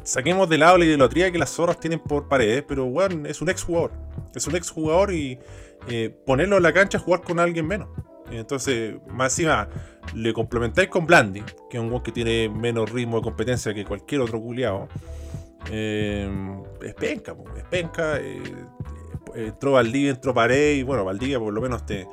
saquemos 0.04 0.48
de 0.48 0.58
lado 0.58 0.78
la 0.78 0.86
idolatría 0.86 1.32
que 1.32 1.40
las 1.40 1.50
zorras 1.50 1.80
tienen 1.80 2.00
por 2.00 2.28
paredes, 2.28 2.64
pero 2.68 2.86
weón, 2.86 3.26
es 3.26 3.42
un 3.42 3.50
ex 3.50 3.64
jugador. 3.64 3.92
Es 4.36 4.48
un 4.48 4.56
ex 4.56 4.70
jugador 4.70 5.14
y 5.14 5.40
eh, 5.88 6.16
ponerlo 6.26 6.58
en 6.58 6.64
la 6.64 6.72
cancha 6.72 6.98
es 6.98 7.04
jugar 7.04 7.22
con 7.22 7.40
alguien 7.40 7.68
menos. 7.68 7.90
Entonces, 8.32 8.96
más 9.08 9.38
encima, 9.38 9.68
le 10.16 10.34
complementáis 10.34 10.90
con 10.90 11.06
Blandi, 11.06 11.44
que 11.70 11.78
es 11.78 11.84
un 11.84 11.90
weón 11.90 12.04
que 12.04 12.12
tiene 12.12 12.50
menos 12.50 12.90
ritmo 12.90 13.18
de 13.18 13.24
competencia 13.24 13.74
que 13.74 13.86
cualquier 13.86 14.22
otro 14.22 14.40
culiado. 14.42 14.88
Eh, 15.70 16.30
es 16.84 16.94
penca, 16.96 17.36
es 17.58 17.64
penca. 17.66 18.18
Eh, 18.20 18.42
entró 19.36 19.74
Valdivia, 19.74 20.12
entró 20.12 20.34
Pared, 20.34 20.76
y 20.76 20.84
bueno, 20.84 21.06
Valdivia 21.06 21.40
por 21.40 21.54
lo 21.54 21.62
menos 21.62 21.86
te, 21.86 22.08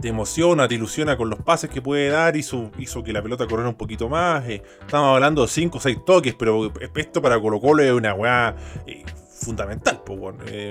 te 0.00 0.08
emociona, 0.08 0.68
te 0.68 0.76
ilusiona 0.76 1.16
con 1.16 1.28
los 1.30 1.40
pases 1.40 1.70
que 1.70 1.82
puede 1.82 2.08
dar, 2.08 2.36
hizo, 2.36 2.70
hizo 2.78 3.02
que 3.02 3.12
la 3.12 3.22
pelota 3.22 3.46
corriera 3.46 3.68
un 3.68 3.76
poquito 3.76 4.08
más. 4.08 4.46
Eh, 4.48 4.62
estamos 4.80 5.14
hablando 5.14 5.42
de 5.42 5.48
5 5.48 5.78
o 5.78 5.80
6 5.80 5.98
toques, 6.04 6.34
pero 6.34 6.72
esto 6.94 7.22
para 7.22 7.40
Colo 7.40 7.60
Colo 7.60 7.82
es 7.82 7.92
una 7.92 8.14
weá 8.14 8.54
eh, 8.86 9.04
fundamental, 9.48 10.02
pues, 10.04 10.20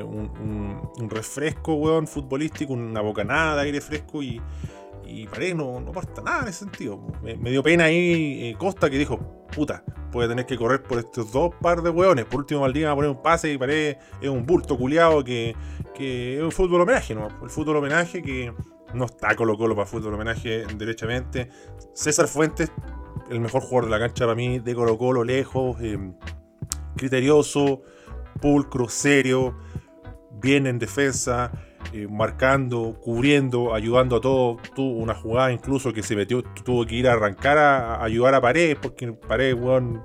un, 0.03 1.09
refresco, 1.09 1.73
weón, 1.73 2.05
futbolístico, 2.05 2.73
una 2.73 3.01
bocanada 3.01 3.55
de 3.55 3.61
aire 3.63 3.81
fresco 3.81 4.21
y, 4.21 4.39
y 5.03 5.27
no, 5.55 5.79
no 5.79 5.89
aporta 5.89 6.21
nada 6.21 6.43
en 6.43 6.49
ese 6.49 6.59
sentido. 6.59 7.01
Me, 7.23 7.49
dio 7.49 7.63
pena 7.63 7.85
ahí 7.85 8.53
Costa 8.59 8.87
que 8.87 8.99
dijo, 8.99 9.17
puta, 9.55 9.83
puede 10.11 10.29
tener 10.29 10.45
que 10.45 10.57
correr 10.57 10.83
por 10.83 10.99
estos 10.99 11.31
dos 11.31 11.55
par 11.59 11.81
de 11.81 11.89
hueones. 11.89 12.25
Por 12.25 12.41
último, 12.41 12.61
Maldini 12.61 12.85
va 12.85 12.91
a 12.91 12.95
poner 12.95 13.09
un 13.09 13.21
pase 13.23 13.51
y 13.51 13.57
parece 13.57 13.97
es 14.21 14.29
un 14.29 14.45
bulto 14.45 14.77
culiado 14.77 15.23
que, 15.23 15.55
que 15.95 16.37
es 16.37 16.43
un 16.43 16.51
fútbol 16.51 16.81
homenaje, 16.81 17.15
¿no? 17.15 17.29
El 17.41 17.49
fútbol 17.49 17.77
homenaje 17.77 18.21
que 18.21 18.53
no 18.93 19.05
está 19.05 19.35
Colo 19.35 19.57
Colo 19.57 19.75
para 19.75 19.87
fútbol 19.87 20.13
homenaje 20.13 20.65
derechamente. 20.77 21.49
César 21.93 22.27
Fuentes, 22.27 22.71
el 23.31 23.39
mejor 23.39 23.63
jugador 23.63 23.85
de 23.85 23.91
la 23.91 23.99
cancha 23.99 24.25
para 24.25 24.35
mí, 24.35 24.59
de 24.59 24.75
Colo 24.75 24.99
Colo, 24.99 25.23
lejos, 25.23 25.77
eh, 25.81 25.97
criterioso, 26.95 27.81
pulcro, 28.37 28.89
serio, 28.89 29.57
bien 30.31 30.67
en 30.67 30.79
defensa. 30.79 31.51
Eh, 31.93 32.05
marcando, 32.09 32.99
cubriendo, 33.01 33.73
ayudando 33.73 34.17
a 34.17 34.21
todos. 34.21 34.61
Tuvo 34.75 34.97
una 34.97 35.15
jugada 35.15 35.51
incluso 35.51 35.93
que 35.93 36.03
se 36.03 36.15
metió, 36.15 36.43
tuvo 36.43 36.85
que 36.85 36.95
ir 36.95 37.07
a 37.07 37.13
arrancar 37.13 37.57
a, 37.57 38.03
ayudar 38.03 38.35
a 38.35 38.41
Paredes, 38.41 38.77
porque 38.81 39.13
Paredes, 39.13 39.55
weón, 39.55 40.03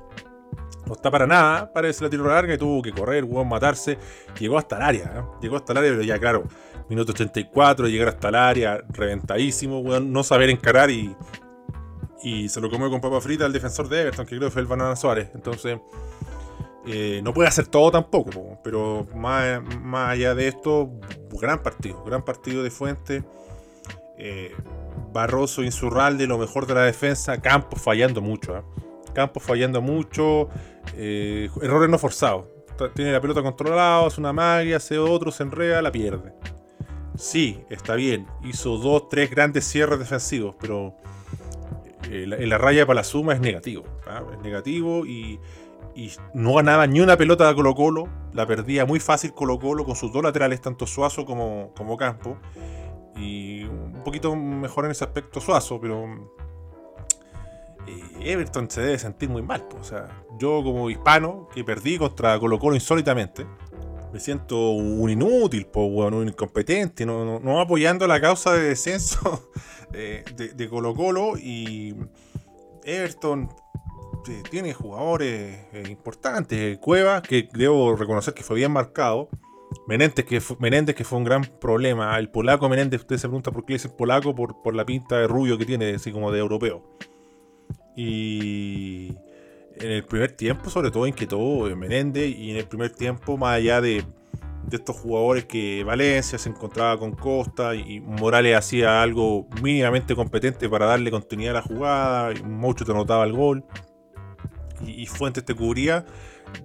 no 0.86 0.92
está 0.92 1.10
para 1.10 1.26
nada. 1.26 1.72
Paredes 1.72 2.00
la 2.00 2.08
tiró 2.08 2.26
larga 2.26 2.54
y 2.54 2.58
tuvo 2.58 2.82
que 2.82 2.92
correr, 2.92 3.24
weón, 3.24 3.48
matarse. 3.48 3.98
Llegó 4.38 4.58
hasta 4.58 4.76
el 4.76 4.82
área, 4.82 5.04
¿eh? 5.16 5.22
llegó 5.40 5.56
hasta 5.56 5.72
el 5.72 5.78
área, 5.78 5.90
pero 5.90 6.02
ya 6.02 6.18
claro, 6.18 6.44
minuto 6.88 7.12
84, 7.12 7.88
llegar 7.88 8.08
hasta 8.08 8.28
el 8.28 8.34
área, 8.36 8.80
reventadísimo, 8.88 9.80
weón, 9.80 10.12
no 10.12 10.22
saber 10.22 10.50
encarar 10.50 10.90
y, 10.90 11.16
y 12.22 12.48
se 12.48 12.60
lo 12.60 12.70
comió 12.70 12.90
con 12.90 13.00
papa 13.00 13.20
frita 13.20 13.44
el 13.44 13.52
defensor 13.52 13.88
de 13.88 14.02
Everton, 14.02 14.24
que 14.24 14.36
creo 14.36 14.48
que 14.48 14.52
fue 14.52 14.62
el 14.62 14.68
Banana 14.68 14.94
Suárez. 14.94 15.30
Entonces, 15.34 15.78
eh, 16.86 17.20
no 17.22 17.32
puede 17.32 17.48
hacer 17.48 17.66
todo 17.68 17.90
tampoco, 17.90 18.58
pero 18.64 19.06
más, 19.14 19.62
más, 19.80 20.10
allá 20.10 20.34
de 20.34 20.48
esto, 20.48 20.90
gran 21.40 21.62
partido, 21.62 22.02
gran 22.04 22.24
partido 22.24 22.62
de 22.62 22.70
Fuente. 22.70 23.24
Eh, 24.18 24.54
Barroso, 25.12 25.62
Insurralde, 25.62 26.26
lo 26.26 26.38
mejor 26.38 26.66
de 26.66 26.74
la 26.74 26.82
defensa. 26.82 27.40
Campos 27.40 27.80
fallando 27.80 28.20
mucho. 28.20 28.56
¿eh? 28.56 28.62
Campos 29.12 29.42
fallando 29.42 29.80
mucho. 29.80 30.48
errores 30.96 31.90
no 31.90 31.98
forzados. 31.98 32.46
Tiene 32.94 33.12
la 33.12 33.20
pelota 33.20 33.42
controlada, 33.42 34.06
hace 34.06 34.20
una 34.20 34.32
magia, 34.32 34.78
hace 34.78 34.98
otro, 34.98 35.30
se 35.30 35.42
enreda, 35.42 35.82
la 35.82 35.92
pierde. 35.92 36.32
Sí, 37.16 37.62
está 37.68 37.94
bien. 37.94 38.26
Hizo 38.42 38.78
dos, 38.78 39.08
tres 39.08 39.30
grandes 39.30 39.64
cierres 39.66 39.98
defensivos, 39.98 40.56
pero 40.60 40.96
en 42.10 42.48
la 42.48 42.58
raya 42.58 42.86
para 42.86 43.00
la 43.00 43.04
suma 43.04 43.34
es 43.34 43.40
negativo. 43.40 43.84
¿ah? 44.06 44.22
Es 44.32 44.40
negativo 44.40 45.06
y 45.06 45.38
y 45.94 46.12
no 46.34 46.54
ganaba 46.54 46.86
ni 46.86 47.00
una 47.00 47.16
pelota 47.16 47.48
de 47.48 47.54
Colo 47.54 47.74
Colo, 47.74 48.08
la 48.32 48.46
perdía 48.46 48.86
muy 48.86 49.00
fácil 49.00 49.32
Colo 49.34 49.58
Colo 49.58 49.84
con 49.84 49.96
sus 49.96 50.12
dos 50.12 50.22
laterales, 50.22 50.60
tanto 50.60 50.86
Suazo 50.86 51.24
como, 51.24 51.72
como 51.76 51.96
Campo, 51.96 52.38
y 53.16 53.64
un 53.64 54.02
poquito 54.04 54.34
mejor 54.34 54.86
en 54.86 54.92
ese 54.92 55.04
aspecto 55.04 55.40
Suazo, 55.40 55.80
pero 55.80 56.04
eh, 57.86 58.32
Everton 58.32 58.70
se 58.70 58.80
debe 58.80 58.98
sentir 58.98 59.28
muy 59.28 59.42
mal, 59.42 59.66
o 59.78 59.84
sea, 59.84 60.24
yo 60.38 60.62
como 60.62 60.88
hispano 60.88 61.48
que 61.54 61.64
perdí 61.64 61.98
contra 61.98 62.38
Colo 62.38 62.58
Colo 62.58 62.74
insólitamente, 62.74 63.46
me 64.12 64.20
siento 64.20 64.72
un 64.72 65.08
inútil, 65.08 65.66
un 65.74 66.28
incompetente, 66.28 67.06
no, 67.06 67.40
no, 67.40 67.60
apoyando 67.60 68.06
la 68.06 68.20
causa 68.20 68.52
de 68.52 68.68
descenso 68.68 69.50
de, 69.90 70.22
de 70.54 70.68
Colo 70.68 70.94
Colo 70.94 71.38
y 71.38 71.96
Everton 72.84 73.48
tiene 74.50 74.74
jugadores 74.74 75.58
eh, 75.72 75.84
importantes. 75.88 76.78
Cueva, 76.78 77.22
que 77.22 77.48
debo 77.52 77.96
reconocer 77.96 78.34
que 78.34 78.42
fue 78.42 78.56
bien 78.56 78.72
marcado. 78.72 79.28
Menéndez 79.86 80.26
que, 80.26 80.40
fue, 80.40 80.56
que 80.94 81.04
fue 81.04 81.18
un 81.18 81.24
gran 81.24 81.44
problema. 81.44 82.18
El 82.18 82.28
polaco 82.30 82.68
Menéndez, 82.68 83.00
usted 83.00 83.16
se 83.16 83.28
pregunta 83.28 83.50
por 83.50 83.64
qué 83.64 83.74
es 83.74 83.84
el 83.84 83.92
polaco, 83.92 84.34
por, 84.34 84.62
por 84.62 84.74
la 84.74 84.84
pinta 84.84 85.18
de 85.18 85.26
rubio 85.26 85.58
que 85.58 85.64
tiene, 85.64 85.94
así 85.94 86.12
como 86.12 86.30
de 86.30 86.40
europeo. 86.40 86.82
Y 87.96 89.16
en 89.76 89.90
el 89.90 90.04
primer 90.04 90.32
tiempo, 90.32 90.70
sobre 90.70 90.90
todo, 90.90 91.06
inquietó 91.06 91.38
Menéndez. 91.76 92.34
Y 92.36 92.50
en 92.50 92.56
el 92.58 92.66
primer 92.66 92.90
tiempo, 92.90 93.36
más 93.36 93.56
allá 93.56 93.80
de, 93.80 94.04
de 94.66 94.76
estos 94.76 94.96
jugadores 94.96 95.46
que 95.46 95.82
Valencia 95.84 96.38
se 96.38 96.48
encontraba 96.48 96.98
con 96.98 97.12
Costa 97.12 97.74
y 97.74 98.00
Morales 98.00 98.56
hacía 98.56 99.02
algo 99.02 99.48
mínimamente 99.62 100.14
competente 100.14 100.68
para 100.68 100.86
darle 100.86 101.10
continuidad 101.10 101.56
a 101.56 101.60
la 101.60 101.62
jugada, 101.62 102.32
y 102.32 102.42
mucho 102.42 102.84
te 102.84 102.92
anotaba 102.92 103.24
el 103.24 103.32
gol 103.32 103.64
y, 104.86 105.06
Fuentes 105.06 105.44
te 105.44 105.54
cubría, 105.54 106.04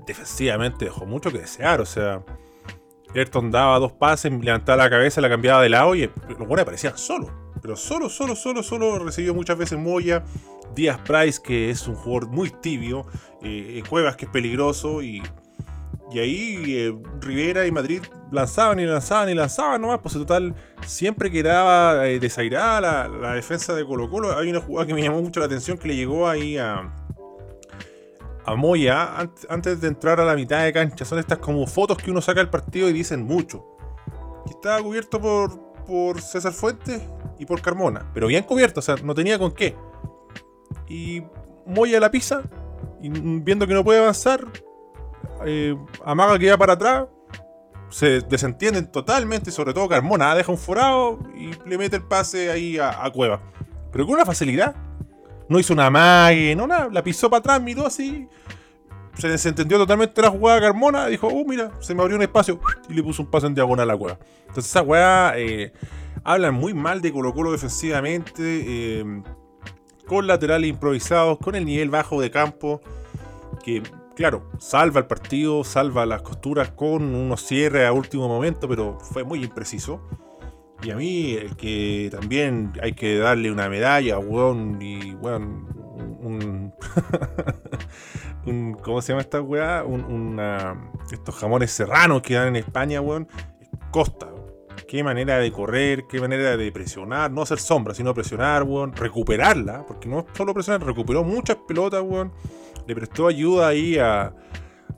defensivamente 0.06 0.86
dejó 0.86 1.06
mucho 1.06 1.32
que 1.32 1.40
desear. 1.40 1.82
O 1.82 1.86
sea, 1.86 2.24
Ayrton 3.14 3.52
daba 3.52 3.80
dos 3.80 3.94
pases, 3.94 4.32
levantaba 4.32 4.84
la 4.84 4.90
cabeza, 4.90 5.22
la 5.22 5.30
cambiaba 5.30 5.62
de 5.62 5.70
lado 5.70 5.96
y 5.96 6.10
los 6.30 6.38
buenos 6.40 6.62
aparecían 6.62 6.98
solo. 6.98 7.32
Pero 7.62 7.76
solo, 7.76 8.10
solo, 8.10 8.36
solo, 8.36 8.64
solo 8.64 9.00
recibió 9.00 9.34
muchas 9.34 9.58
veces 9.58 9.78
Moya. 9.78 10.24
Díaz 10.76 11.00
Price, 11.00 11.42
que 11.42 11.70
es 11.70 11.88
un 11.88 11.96
jugador 11.96 12.30
muy 12.30 12.50
tibio. 12.50 13.08
Eh, 13.42 13.82
Cuevas, 13.90 14.16
que 14.16 14.26
es 14.26 14.32
peligroso. 14.32 15.02
Y, 15.02 15.24
y 16.12 16.20
ahí 16.20 16.64
eh, 16.68 16.96
Rivera 17.20 17.66
y 17.66 17.72
Madrid 17.72 18.02
lanzaban 18.32 18.80
y 18.80 18.86
lanzaban 18.86 19.30
y 19.30 19.34
lanzaban 19.34 19.82
nomás. 19.82 20.00
Pues 20.00 20.16
en 20.16 20.22
total, 20.22 20.56
siempre 20.86 21.32
quedaba 21.32 22.08
eh, 22.08 22.20
desairada 22.20 22.82
la, 22.82 23.08
la, 23.08 23.34
defensa 23.34 23.74
de 23.74 23.86
Colo 23.86 24.10
Colo. 24.10 24.38
Hay 24.38 24.50
una 24.50 24.62
jugada 24.62 24.86
que 24.86 24.94
me 24.94 25.02
llamó 25.02 25.22
mucho 25.22 25.40
la 25.40 25.48
atención 25.48 25.78
que 25.78 25.88
le 25.88 25.96
llegó 25.96 26.28
ahí 26.28 26.58
a, 26.58 26.94
a 28.48 28.56
Moya 28.56 29.10
antes 29.50 29.82
de 29.82 29.90
entrar 29.90 30.22
a 30.22 30.26
la 30.26 30.34
mitad 30.34 30.64
de 30.64 30.72
cancha. 30.72 31.04
Son 31.04 31.20
estas 31.20 31.38
como 31.40 31.68
fotos 31.68 31.98
que 31.98 32.10
uno 32.10 32.22
saca 32.22 32.40
del 32.40 32.50
partido 32.50 32.90
y 32.90 32.94
dicen 32.94 33.24
mucho. 33.24 33.66
Y 34.46 34.52
estaba 34.52 34.82
cubierto 34.82 35.20
por, 35.20 35.60
por 35.86 36.22
César 36.22 36.54
Fuentes 36.54 37.02
y 37.38 37.46
por 37.46 37.62
Carmona. 37.62 38.10
Pero 38.14 38.28
bien 38.28 38.46
cubierto, 38.46 38.80
o 38.80 38.84
sea, 38.84 38.96
no 39.04 39.14
tenía 39.14 39.38
con 39.38 39.52
qué. 39.52 39.76
Y 40.88 41.24
Moya 41.66 42.00
la 42.00 42.10
pisa. 42.10 42.42
Y 43.02 43.10
viendo 43.10 43.68
que 43.68 43.74
no 43.74 43.84
puede 43.84 44.00
avanzar, 44.00 44.46
eh, 45.46 45.76
amaga 46.06 46.40
que 46.40 46.50
va 46.50 46.58
para 46.58 46.74
atrás. 46.74 47.08
Se 47.90 48.22
desentienden 48.22 48.90
totalmente, 48.90 49.52
sobre 49.52 49.74
todo 49.74 49.90
Carmona. 49.90 50.34
Deja 50.36 50.54
un 50.54 50.58
forado 50.58 51.20
y 51.36 51.52
le 51.68 51.78
mete 51.78 51.98
el 51.98 52.04
pase 52.04 52.50
ahí 52.50 52.78
a, 52.78 53.04
a 53.04 53.12
Cueva. 53.12 53.42
Pero 53.92 54.06
con 54.06 54.16
una 54.16 54.26
facilidad 54.26 54.74
no 55.50 55.60
hizo 55.60 55.74
una 55.74 55.90
mague, 55.90 56.56
no 56.56 56.68
nada. 56.68 56.90
La 56.92 57.04
pisó 57.04 57.30
para 57.30 57.40
atrás, 57.40 57.62
miró 57.62 57.86
así. 57.86 58.28
Se 59.18 59.28
desentendió 59.28 59.78
totalmente 59.78 60.22
la 60.22 60.30
jugada 60.30 60.62
Carmona. 60.62 61.08
Dijo, 61.08 61.28
oh, 61.28 61.44
mira, 61.46 61.72
se 61.80 61.96
me 61.96 62.02
abrió 62.02 62.18
un 62.18 62.24
espacio. 62.24 62.60
Y 62.90 62.94
le 62.94 63.04
puso 63.04 63.24
un 63.24 63.30
paso 63.30 63.48
en 63.48 63.56
diagonal 63.56 63.90
a 63.90 63.94
la 63.94 63.98
cueva. 63.98 64.20
Entonces, 64.42 64.66
esa 64.66 64.82
weá 64.82 65.34
eh, 65.36 65.74
hablan 66.24 66.54
muy 66.54 66.74
mal 66.74 67.02
de 67.02 67.12
Colo 67.12 67.34
Colo 67.34 67.52
defensivamente. 67.52 68.42
Eh, 68.44 69.22
con 70.08 70.26
laterales 70.26 70.70
improvisados, 70.70 71.38
con 71.38 71.56
el 71.56 71.66
nivel 71.66 71.90
bajo 71.90 72.20
de 72.20 72.32
campo. 72.32 72.82
Que, 73.64 73.84
claro, 74.16 74.50
salva 74.58 75.02
el 75.02 75.06
partido, 75.06 75.64
salva 75.64 76.06
las 76.06 76.22
costuras 76.22 76.72
con 76.72 77.04
unos 77.14 77.46
cierres 77.46 77.88
a 77.88 77.92
último 77.92 78.28
momento, 78.28 78.68
pero 78.68 78.98
fue 79.00 79.24
muy 79.24 79.44
impreciso. 79.44 80.02
Y 80.84 80.92
a 80.92 80.96
mí, 80.96 81.34
el 81.34 81.56
que 81.56 82.10
también 82.12 82.74
hay 82.82 82.94
que 82.94 83.18
darle 83.18 83.52
una 83.52 83.68
medalla, 83.68 84.20
weón, 84.20 84.80
y 84.82 85.16
weón, 85.16 85.68
un. 86.22 86.74
un 88.46 88.74
¿Cómo 88.84 89.02
se 89.02 89.12
llama 89.12 89.22
esta 89.22 89.42
weá? 89.42 89.84
Un, 89.84 90.40
estos 91.12 91.36
jamones 91.36 91.72
serranos 91.72 92.22
que 92.22 92.36
dan 92.36 92.50
en 92.50 92.58
España, 92.58 93.02
weón. 93.02 93.28
Costa. 93.92 94.28
qué 94.88 95.04
manera 95.04 95.40
de 95.40 95.52
correr, 95.52 96.06
qué 96.08 96.20
manera 96.20 96.56
de 96.56 96.72
presionar, 96.72 97.32
no 97.32 97.42
hacer 97.42 97.60
sombra, 97.60 97.96
sino 97.96 98.14
presionar, 98.14 98.64
weón, 98.64 98.94
recuperarla, 98.94 99.86
porque 99.88 100.08
no 100.08 100.26
solo 100.34 100.54
presionar, 100.54 100.86
recuperó 100.86 101.24
muchas 101.24 101.58
pelotas, 101.68 102.04
weón, 102.04 102.32
le 102.86 102.96
prestó 102.96 103.28
ayuda 103.28 103.70
ahí 103.70 103.98
a, 103.98 104.34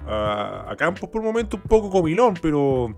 a, 0.05 0.75
Campos 0.77 1.09
por 1.09 1.21
un 1.21 1.27
momento 1.27 1.57
un 1.57 1.63
poco 1.63 1.89
comilón, 1.89 2.35
pero 2.41 2.95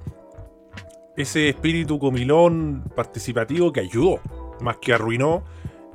ese 1.18 1.50
espíritu 1.50 2.00
comilón 2.00 2.84
participativo 2.96 3.72
que 3.72 3.82
ayudó, 3.82 4.20
más 4.62 4.78
que 4.78 4.94
arruinó. 4.94 5.44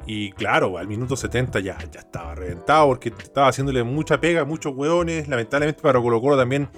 Y 0.06 0.30
claro, 0.32 0.78
al 0.78 0.86
minuto 0.86 1.16
70 1.16 1.60
ya, 1.60 1.78
ya 1.90 2.00
estaba 2.00 2.34
reventado 2.34 2.86
porque 2.86 3.08
estaba 3.08 3.48
haciéndole 3.48 3.82
mucha 3.82 4.20
pega, 4.20 4.44
muchos 4.44 4.72
hueones. 4.76 5.26
Lamentablemente 5.26 5.82
para 5.82 6.00
Colo 6.00 6.20
Colo 6.20 6.36
también 6.36 6.68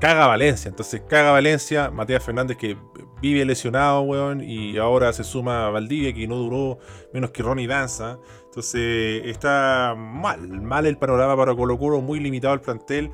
caga 0.00 0.26
Valencia. 0.26 0.68
Entonces 0.68 1.02
caga 1.08 1.30
Valencia, 1.30 1.90
Matías 1.90 2.24
Fernández 2.24 2.56
que 2.56 2.76
vive 3.20 3.44
lesionado, 3.44 4.02
weón, 4.02 4.42
y 4.42 4.76
ahora 4.78 5.12
se 5.12 5.24
suma 5.24 5.66
a 5.66 5.70
Valdivia 5.70 6.12
que 6.12 6.26
no 6.26 6.36
duró 6.36 6.78
menos 7.12 7.30
que 7.30 7.42
Ronnie 7.42 7.66
Danza. 7.66 8.18
Entonces 8.46 9.22
está 9.24 9.94
mal, 9.96 10.48
mal 10.48 10.86
el 10.86 10.96
panorama 10.98 11.36
para 11.36 11.54
Colo 11.54 11.78
Colo, 11.78 12.00
muy 12.00 12.20
limitado 12.20 12.54
el 12.54 12.60
plantel. 12.60 13.10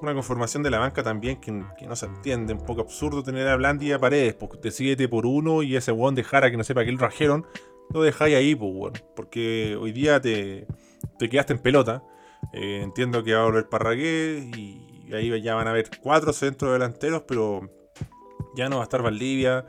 Una 0.00 0.14
conformación 0.14 0.62
de 0.62 0.70
la 0.70 0.78
banca 0.78 1.02
también 1.02 1.40
que, 1.40 1.50
no 1.50 1.96
se 1.96 2.06
entiende, 2.06 2.52
un 2.52 2.64
poco 2.64 2.82
absurdo 2.82 3.22
tener 3.22 3.48
a 3.48 3.56
Blandi 3.56 3.88
y 3.88 3.92
a 3.92 3.98
Paredes, 3.98 4.34
porque 4.34 4.58
decídete 4.62 5.08
por 5.08 5.26
uno 5.26 5.62
y 5.62 5.74
ese 5.74 5.90
weón 5.90 6.14
de 6.14 6.22
Jara 6.22 6.50
que 6.50 6.56
no 6.56 6.64
sepa 6.64 6.84
que 6.84 6.92
lo 6.92 6.98
rajeron, 6.98 7.46
lo 7.90 8.02
dejáis 8.02 8.36
ahí, 8.36 8.54
pues, 8.54 8.70
weón, 8.72 8.92
porque 9.16 9.76
hoy 9.80 9.92
día 9.92 10.20
te, 10.20 10.66
te 11.18 11.28
quedaste 11.28 11.54
en 11.54 11.58
pelota. 11.58 12.04
Eh, 12.52 12.80
entiendo 12.82 13.24
que 13.24 13.34
va 13.34 13.40
a 13.40 13.44
volver 13.44 13.68
Parragué 13.68 14.48
y 14.56 15.12
ahí 15.12 15.42
ya 15.42 15.54
van 15.54 15.66
a 15.66 15.70
haber 15.70 15.90
cuatro 16.00 16.32
centros 16.32 16.72
delanteros, 16.72 17.22
pero 17.26 17.68
ya 18.54 18.68
no 18.68 18.76
va 18.76 18.82
a 18.82 18.84
estar 18.84 19.02
Valdivia, 19.02 19.66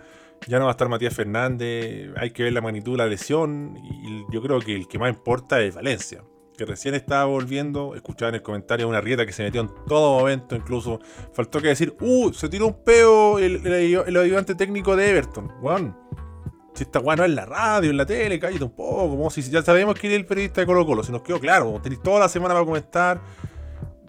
ya 0.48 0.60
no 0.60 0.66
va 0.66 0.72
a 0.72 0.74
estar 0.74 0.90
Matías 0.90 1.16
Fernández, 1.16 2.12
hay 2.18 2.32
que 2.32 2.44
ver 2.44 2.54
la 2.54 2.62
magnitud 2.62 2.94
de 2.94 2.98
la 2.98 3.08
lesión 3.08 3.78
y 3.78 4.26
yo 4.32 4.42
creo 4.42 4.60
que 4.60 4.76
el 4.76 4.88
que 4.88 5.00
más 5.00 5.10
importa 5.10 5.62
es 5.62 5.76
Valencia, 5.76 6.24
que 6.60 6.66
recién 6.66 6.94
estaba 6.94 7.24
volviendo, 7.24 7.96
escuchaba 7.96 8.30
en 8.30 8.36
el 8.36 8.42
comentario 8.42 8.86
una 8.88 9.00
rieta 9.00 9.25
que 9.25 9.32
se 9.32 9.44
metió 9.44 9.62
en 9.62 9.70
todo 9.88 10.20
momento, 10.20 10.58
incluso 10.58 11.00
faltó 11.32 11.62
que 11.62 11.70
decir, 11.70 11.96
uh, 12.01 12.34
se 12.34 12.50
tiró 12.50 12.68
un 12.68 12.84
peo 12.84 13.39
el, 13.39 13.66
el, 13.66 14.18
ayudante 14.18 14.56
técnico 14.56 14.98
de 14.98 15.10
Everton, 15.10 15.50
weón. 15.62 15.98
Si 16.74 16.84
esta 16.84 17.00
weá 17.00 17.16
no 17.16 17.24
es 17.24 17.32
la 17.32 17.46
radio, 17.46 17.89
en 17.89 17.98
la 17.98 18.06
tele, 18.06 18.39
cállate 18.39 18.63
un 18.63 18.75
poco, 18.75 19.10
como 19.10 19.30
si 19.30 19.42
ya 19.44 19.62
sabemos 19.62 19.98
quién 19.98 20.12
es 20.12 20.20
el 20.20 20.25
periodista 20.25 20.62
de 20.62 20.68
Colo 20.68 20.86
Colo, 20.86 21.01
se 21.01 21.13
nos 21.13 21.22
quedó 21.22 21.39
claro, 21.39 21.80
tenéis 21.82 22.01
toda 22.01 22.20
la 22.20 22.30
semana 22.30 22.54
para 22.54 22.66
comentar 22.66 23.22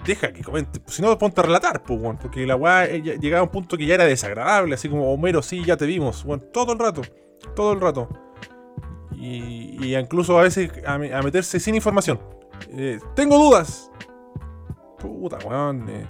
deja 0.05 0.33
que 0.33 0.43
comente. 0.43 0.81
Si 0.87 1.03
no, 1.03 1.17
ponte 1.19 1.41
a 1.41 1.45
relatar, 1.45 1.83
pues, 1.83 2.01
porque 2.21 2.47
la 2.47 2.57
weá 2.57 2.87
eh, 2.87 3.01
llegaba 3.21 3.41
a 3.41 3.45
un 3.45 3.51
punto 3.51 3.77
que 3.77 3.87
ya 3.87 3.95
era 3.95 4.07
desagradable, 4.07 4.75
así 4.75 4.89
como 4.89 5.13
Homero, 5.13 5.41
sí, 5.41 5.65
ya 5.65 5.77
te 5.77 5.87
vimos, 5.87 6.25
bueno, 6.25 6.43
todo 6.53 6.73
el 6.73 6.79
rato, 6.81 7.03
todo 7.55 7.73
el 7.73 7.81
rato. 7.81 8.09
Y, 9.21 9.95
incluso 9.95 10.39
a 10.39 10.43
veces 10.43 10.71
a, 10.87 10.99
meterse 10.99 11.61
sin 11.61 11.75
información. 11.75 12.19
Eh, 12.69 12.99
tengo 13.15 13.39
dudas. 13.39 13.91
Puta, 14.99 15.39
weón. 15.47 15.89
Eh, 15.89 16.07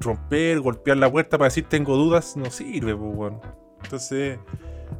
romper, 0.00 0.60
golpear 0.60 0.96
la 0.96 1.10
puerta 1.10 1.38
para 1.38 1.48
decir 1.48 1.64
tengo 1.68 1.96
dudas, 1.96 2.36
no 2.36 2.50
sirve, 2.50 2.94
pues. 2.94 3.32
Entonces, 3.82 4.38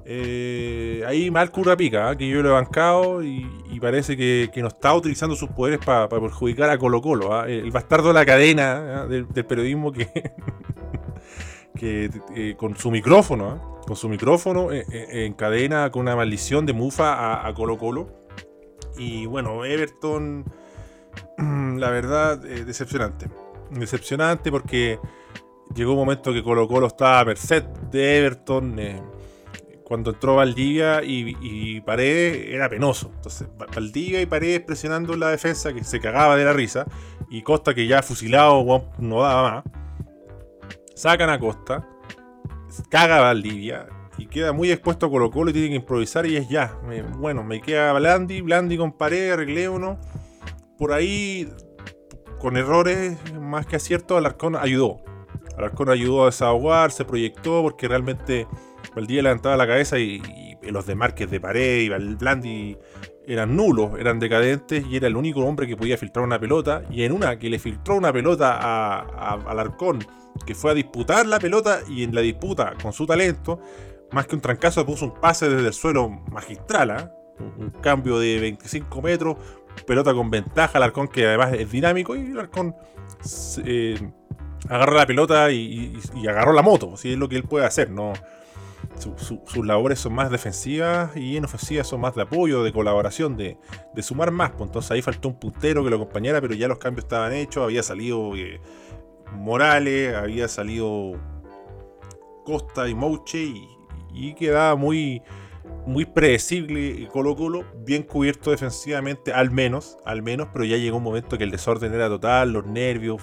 eh, 0.04 1.04
ahí 1.06 1.30
mal 1.30 1.50
curra 1.50 1.76
pica, 1.76 2.10
¿ah? 2.10 2.16
que 2.16 2.28
yo 2.28 2.42
lo 2.42 2.50
he 2.50 2.52
bancado 2.52 3.22
y, 3.22 3.44
parece 3.80 4.16
que, 4.16 4.50
no 4.56 4.68
está 4.68 4.94
utilizando 4.94 5.36
sus 5.36 5.50
poderes 5.50 5.84
para 5.84 6.08
perjudicar 6.08 6.70
a 6.70 6.78
Colo 6.78 7.02
Colo. 7.02 7.34
¿ah? 7.34 7.48
El 7.48 7.70
bastardo 7.70 8.08
de 8.08 8.14
la 8.14 8.24
cadena 8.24 9.02
¿ah? 9.02 9.06
del, 9.06 9.26
periodismo 9.26 9.92
que, 9.92 10.08
que 11.78 12.54
con 12.56 12.76
su 12.76 12.90
micrófono, 12.90 13.80
con 13.86 13.96
su 13.96 14.08
micrófono 14.08 14.68
encadena 14.72 15.90
con 15.90 16.02
una 16.02 16.16
maldición 16.16 16.66
de 16.66 16.72
mufa 16.72 17.46
a, 17.46 17.52
Colo 17.54 17.76
Colo. 17.76 18.25
Y 18.96 19.26
bueno, 19.26 19.64
Everton, 19.64 20.44
la 21.38 21.90
verdad, 21.90 22.38
decepcionante. 22.38 23.28
Decepcionante 23.70 24.50
porque 24.50 24.98
llegó 25.74 25.92
un 25.92 25.98
momento 25.98 26.32
que 26.32 26.42
Colo 26.42 26.68
Colo 26.68 26.86
estaba 26.86 27.20
a 27.20 27.24
merced 27.24 27.64
de 27.90 28.18
Everton 28.18 28.78
cuando 29.86 30.10
entró 30.10 30.34
Valdivia 30.34 31.04
y, 31.04 31.36
y, 31.40 31.80
Paredes 31.80 32.48
era 32.48 32.68
penoso. 32.68 33.12
Entonces, 33.14 33.48
Valdivia 33.56 34.20
y 34.20 34.26
Paredes 34.26 34.60
presionando 34.60 35.16
la 35.16 35.28
defensa 35.28 35.72
que 35.72 35.84
se 35.84 36.00
cagaba 36.00 36.36
de 36.36 36.44
la 36.44 36.52
risa. 36.52 36.86
Y 37.30 37.42
Costa, 37.42 37.72
que 37.72 37.86
ya 37.86 38.02
fusilado 38.02 38.64
no 38.98 39.22
daba 39.22 39.50
más. 39.50 39.64
Sacan 40.96 41.30
a 41.30 41.38
Costa. 41.38 41.88
Caga 42.90 43.18
a 43.18 43.20
Valdivia. 43.20 43.86
Y 44.18 44.26
queda 44.26 44.52
muy 44.52 44.70
expuesto 44.70 45.06
a 45.06 45.10
Colo 45.10 45.30
Colo 45.30 45.50
y 45.50 45.52
tiene 45.52 45.68
que 45.68 45.74
improvisar 45.76 46.26
y 46.26 46.36
es 46.36 46.48
ya. 46.48 46.78
bueno, 47.18 47.44
me 47.44 47.60
queda 47.60 47.92
Blandi, 47.92 48.40
Blandi 48.40 48.76
con 48.78 48.92
Paredes, 48.92 49.34
arreglé 49.34 49.68
uno. 49.68 49.98
Por 50.78 50.92
ahí, 50.92 51.48
con 52.38 52.56
errores 52.56 53.18
más 53.34 53.66
que 53.66 53.76
aciertos, 53.76 54.16
Alarcón 54.16 54.56
ayudó. 54.56 55.00
Alarcón 55.56 55.90
ayudó 55.90 56.22
a 56.22 56.26
desahogar, 56.26 56.92
se 56.92 57.04
proyectó 57.04 57.62
porque 57.62 57.88
realmente 57.88 58.46
Valdivia 58.94 59.22
levantaba 59.22 59.56
la 59.56 59.66
cabeza 59.66 59.98
y, 59.98 60.22
los 60.62 60.84
de 60.84 60.96
Márquez 60.96 61.30
de 61.30 61.38
Pared 61.38 61.82
y 61.82 61.88
Blandi 61.88 62.76
eran 63.26 63.56
nulos, 63.56 63.98
eran 63.98 64.18
decadentes 64.18 64.84
y 64.88 64.96
era 64.96 65.08
el 65.08 65.16
único 65.16 65.40
hombre 65.40 65.66
que 65.66 65.76
podía 65.76 65.98
filtrar 65.98 66.24
una 66.24 66.38
pelota. 66.38 66.82
Y 66.90 67.02
en 67.02 67.12
una 67.12 67.38
que 67.38 67.50
le 67.50 67.58
filtró 67.58 67.96
una 67.96 68.12
pelota 68.12 68.58
a, 68.60 69.32
Alarcón, 69.46 69.98
que 70.46 70.54
fue 70.54 70.70
a 70.70 70.74
disputar 70.74 71.26
la 71.26 71.38
pelota 71.38 71.80
y 71.88 72.04
en 72.04 72.14
la 72.14 72.20
disputa 72.20 72.74
con 72.80 72.92
su 72.92 73.06
talento, 73.06 73.60
más 74.12 74.26
que 74.26 74.34
un 74.34 74.40
trancazo, 74.40 74.84
puso 74.86 75.06
un 75.06 75.20
pase 75.20 75.48
desde 75.48 75.66
el 75.66 75.74
suelo 75.74 76.08
magistral, 76.08 76.90
¿ah? 76.90 77.12
un, 77.38 77.70
cambio 77.70 78.18
de 78.18 78.40
25 78.40 79.02
metros, 79.02 79.36
pelota 79.86 80.14
con 80.14 80.30
ventaja, 80.30 80.78
Alarcón 80.78 81.08
que 81.08 81.26
además 81.26 81.52
es 81.52 81.70
dinámico 81.70 82.16
y 82.16 82.32
Alarcón 82.32 82.74
eh, 83.64 84.10
agarró 84.68 84.94
la 84.94 85.06
pelota 85.06 85.50
y, 85.50 85.98
agarró 86.28 86.52
la 86.52 86.62
moto, 86.62 86.96
si 86.96 87.12
es 87.12 87.18
lo 87.18 87.28
que 87.28 87.36
él 87.36 87.44
puede 87.44 87.66
hacer, 87.66 87.90
no 87.90 88.12
sus 88.98 89.66
labores 89.66 89.98
son 89.98 90.14
más 90.14 90.30
defensivas 90.30 91.14
y 91.16 91.36
en 91.36 91.44
ofensivas 91.44 91.86
son 91.86 92.00
más 92.00 92.14
de 92.14 92.22
apoyo, 92.22 92.62
de 92.62 92.72
colaboración, 92.72 93.36
de, 93.36 93.58
sumar 94.00 94.30
más. 94.30 94.52
Pues 94.52 94.68
entonces 94.68 94.90
ahí 94.90 95.02
faltó 95.02 95.28
un 95.28 95.38
puntero 95.38 95.84
que 95.84 95.90
lo 95.90 95.96
acompañara, 95.96 96.40
pero 96.40 96.54
ya 96.54 96.68
los 96.68 96.78
cambios 96.78 97.04
estaban 97.04 97.32
hechos. 97.32 97.64
Había 97.64 97.82
salido 97.82 98.34
eh, 98.36 98.60
Morales, 99.34 100.14
había 100.14 100.48
salido 100.48 101.12
Costa 102.44 102.88
y 102.88 102.94
Mouche 102.94 103.42
y, 103.42 103.68
quedaba 104.34 104.76
muy, 104.76 105.22
muy 105.86 106.04
predecible 106.04 107.08
Colo 107.12 107.36
Colo, 107.36 107.64
bien 107.84 108.02
cubierto 108.02 108.50
defensivamente, 108.50 109.32
al 109.32 109.50
menos, 109.50 109.96
al 110.04 110.22
menos, 110.22 110.48
pero 110.52 110.64
ya 110.64 110.76
llegó 110.76 110.96
un 110.96 111.02
momento 111.02 111.38
que 111.38 111.44
el 111.44 111.50
desorden 111.50 111.94
era 111.94 112.08
total, 112.08 112.52
los 112.52 112.66
nervios, 112.66 113.22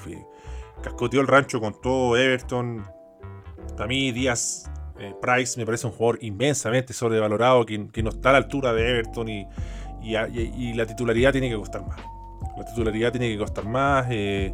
cascoteó 0.81 1.21
el 1.21 1.27
rancho 1.27 1.59
con 1.59 1.79
todo 1.81 2.17
Everton. 2.17 2.85
A 3.77 3.87
mí 3.87 4.11
Díaz 4.11 4.69
eh, 4.99 5.13
Price 5.21 5.59
me 5.59 5.65
parece 5.65 5.87
un 5.87 5.93
jugador 5.93 6.19
inmensamente 6.21 6.93
sobrevalorado 6.93 7.65
que, 7.65 7.77
no 7.77 8.09
está 8.09 8.29
a 8.29 8.33
la 8.33 8.37
altura 8.39 8.73
de 8.73 8.89
Everton 8.89 9.29
y, 9.29 9.47
la 10.73 10.85
titularidad 10.85 11.31
tiene 11.31 11.49
que 11.49 11.55
costar 11.55 11.85
más. 11.85 11.99
La 12.57 12.65
titularidad 12.65 13.11
tiene 13.11 13.29
que 13.29 13.37
costar 13.37 13.65
más. 13.65 14.05
Eh, 14.09 14.53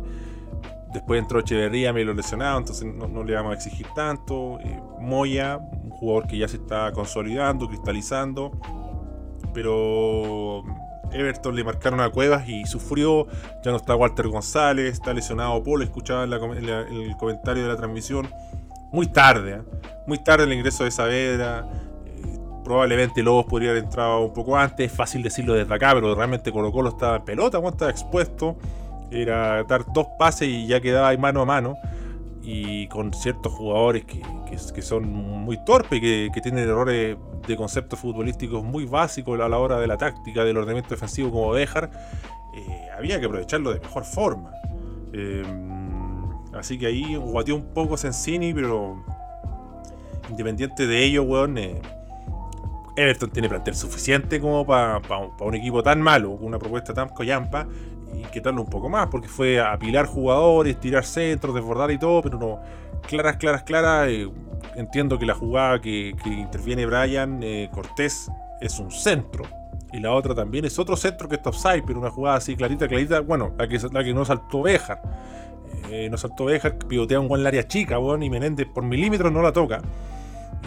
después 0.92 1.20
entró 1.20 1.40
Echeverría, 1.40 1.94
me 1.94 2.04
lo 2.04 2.14
lesionado, 2.14 2.60
entonces 2.60 2.86
no, 2.94 3.24
le 3.24 3.34
vamos 3.34 3.52
a 3.52 3.56
exigir 3.56 3.88
tanto. 3.96 4.60
Eh, 4.60 4.82
Moya, 5.00 5.58
un 5.58 5.90
jugador 5.90 6.28
que 6.28 6.38
ya 6.38 6.48
se 6.48 6.58
está 6.58 6.92
consolidando, 6.92 7.68
cristalizando. 7.68 8.52
Pero 9.54 10.64
Everton 11.12 11.56
le 11.56 11.64
marcaron 11.64 12.02
a 12.02 12.10
Cuevas 12.10 12.48
y 12.48 12.66
sufrió. 12.66 13.28
Ya 13.64 13.72
no 13.72 13.78
está 13.78 13.96
Walter 13.96 14.28
González, 14.28 14.94
está 14.94 15.14
lesionado 15.14 15.62
Polo. 15.64 15.84
Escuchaba 15.84 16.24
en, 16.24 16.70
el 16.70 17.18
comentario 17.18 17.64
de 17.64 17.70
la 17.70 17.78
transmisión 17.78 18.28
muy 18.92 19.08
tarde, 19.08 19.54
¿eh? 19.54 19.62
muy 20.08 20.18
tarde 20.18 20.46
el 20.46 20.54
ingreso 20.54 20.84
de 20.84 20.92
Saavedra. 20.92 21.68
Eh, 22.06 22.40
probablemente 22.64 23.22
Lobos 23.22 23.46
podría 23.46 23.72
haber 23.72 23.84
entrado 23.84 24.22
un 24.22 24.34
poco 24.34 24.58
antes, 24.58 24.92
es 24.92 24.98
fácil 24.98 25.22
decirlo 25.22 25.54
desde 25.54 25.74
acá, 25.74 25.92
pero 25.94 26.16
realmente 26.16 26.52
Colo 26.52 26.72
Colo 26.72 26.90
estaba 26.90 27.18
en 27.18 27.24
pelota, 27.24 27.60
cuando 27.60 27.76
estaba 27.76 27.92
expuesto. 27.92 28.58
Era 29.12 29.64
dar 29.64 29.86
dos 29.94 30.08
pases 30.18 30.48
y 30.48 30.68
ya 30.68 30.80
quedaba 30.82 31.16
mano 31.18 31.42
a 31.42 31.46
mano. 31.46 31.78
Y 32.42 32.88
con 32.88 33.14
ciertos 33.14 33.54
jugadores 33.54 34.06
que, 34.06 34.82
son 34.82 35.08
muy 35.12 35.64
torpes, 35.66 36.00
que, 36.00 36.30
que 36.34 36.42
tienen 36.42 36.68
errores 36.68 37.18
de 37.48 37.56
conceptos 37.56 38.00
futbolísticos 38.00 38.64
muy 38.64 38.86
básicos 38.86 39.40
a 39.40 39.50
la 39.50 39.58
hora 39.58 39.80
de 39.80 39.88
la 39.88 39.98
táctica, 39.98 40.44
del 40.44 40.58
ordenamiento 40.58 40.92
defensivo 40.92 41.32
como 41.32 41.54
dejar, 41.54 41.92
eh, 42.56 42.88
había 42.98 43.20
que 43.20 43.26
aprovecharlo 43.26 43.74
de 43.74 43.80
mejor 43.80 44.04
forma. 44.06 44.52
Así 46.54 46.78
que 46.78 46.88
ahí 46.88 47.16
guateó 47.16 47.56
un 47.56 47.74
poco 47.74 47.98
Sensini, 47.98 48.54
pero 48.54 49.04
independiente 50.30 50.88
de 50.88 51.04
ello, 51.04 51.24
weón, 51.24 51.58
eh, 51.58 51.82
Everton 52.96 53.30
tiene 53.30 53.50
plantel 53.50 53.76
suficiente 53.76 54.40
como 54.40 54.66
para 54.66 55.02
un 55.40 55.56
equipo 55.56 55.84
tan 55.84 56.02
malo, 56.02 56.36
con 56.36 56.48
una 56.48 56.60
propuesta 56.60 56.94
tan 56.94 57.10
collampa, 57.10 57.68
y 58.14 58.24
quitarlo 58.32 58.62
un 58.62 58.70
poco 58.70 58.90
más, 58.90 59.08
porque 59.08 59.28
fue 59.28 59.60
apilar 59.60 60.06
jugadores, 60.06 60.80
tirar 60.80 61.06
centros, 61.06 61.56
desbordar 61.56 61.92
y 61.92 61.98
todo, 61.98 62.22
pero 62.22 62.38
no, 62.38 62.60
claras, 63.08 63.38
claras, 63.38 63.64
claras, 63.64 64.10
eh, 64.10 64.30
entiendo 64.76 65.18
que 65.20 65.26
la 65.26 65.36
jugada 65.36 65.80
que, 65.82 66.16
interviene 66.26 66.86
Brian 66.86 67.42
eh, 67.44 67.70
Cortés 67.74 68.30
es 68.62 68.80
un 68.80 68.92
centro. 68.92 69.46
Y 69.92 70.00
la 70.00 70.14
otra 70.14 70.36
también 70.36 70.66
es 70.66 70.78
otro 70.78 70.96
centro 70.96 71.28
que 71.28 71.36
está 71.36 71.50
offside, 71.50 71.84
pero 71.86 72.00
una 72.00 72.12
jugada 72.12 72.38
así 72.38 72.56
clarita, 72.56 72.88
clarita. 72.88 73.22
Bueno, 73.22 73.54
la 73.58 73.68
que, 73.68 73.80
la 73.92 74.04
que 74.04 74.14
no 74.14 74.24
saltó 74.24 74.62
Bejar. 74.62 75.02
Eh, 75.90 76.10
no 76.12 76.18
saltó 76.18 76.46
Bejar, 76.46 76.78
pivotea 76.78 77.20
un 77.20 77.28
buen 77.28 77.46
área 77.46 77.68
chica, 77.68 77.98
bueno, 77.98 78.24
y 78.24 78.30
Menéndez 78.30 78.68
por 78.68 78.84
milímetros 78.84 79.32
no 79.32 79.42
la 79.42 79.52
toca. 79.52 79.82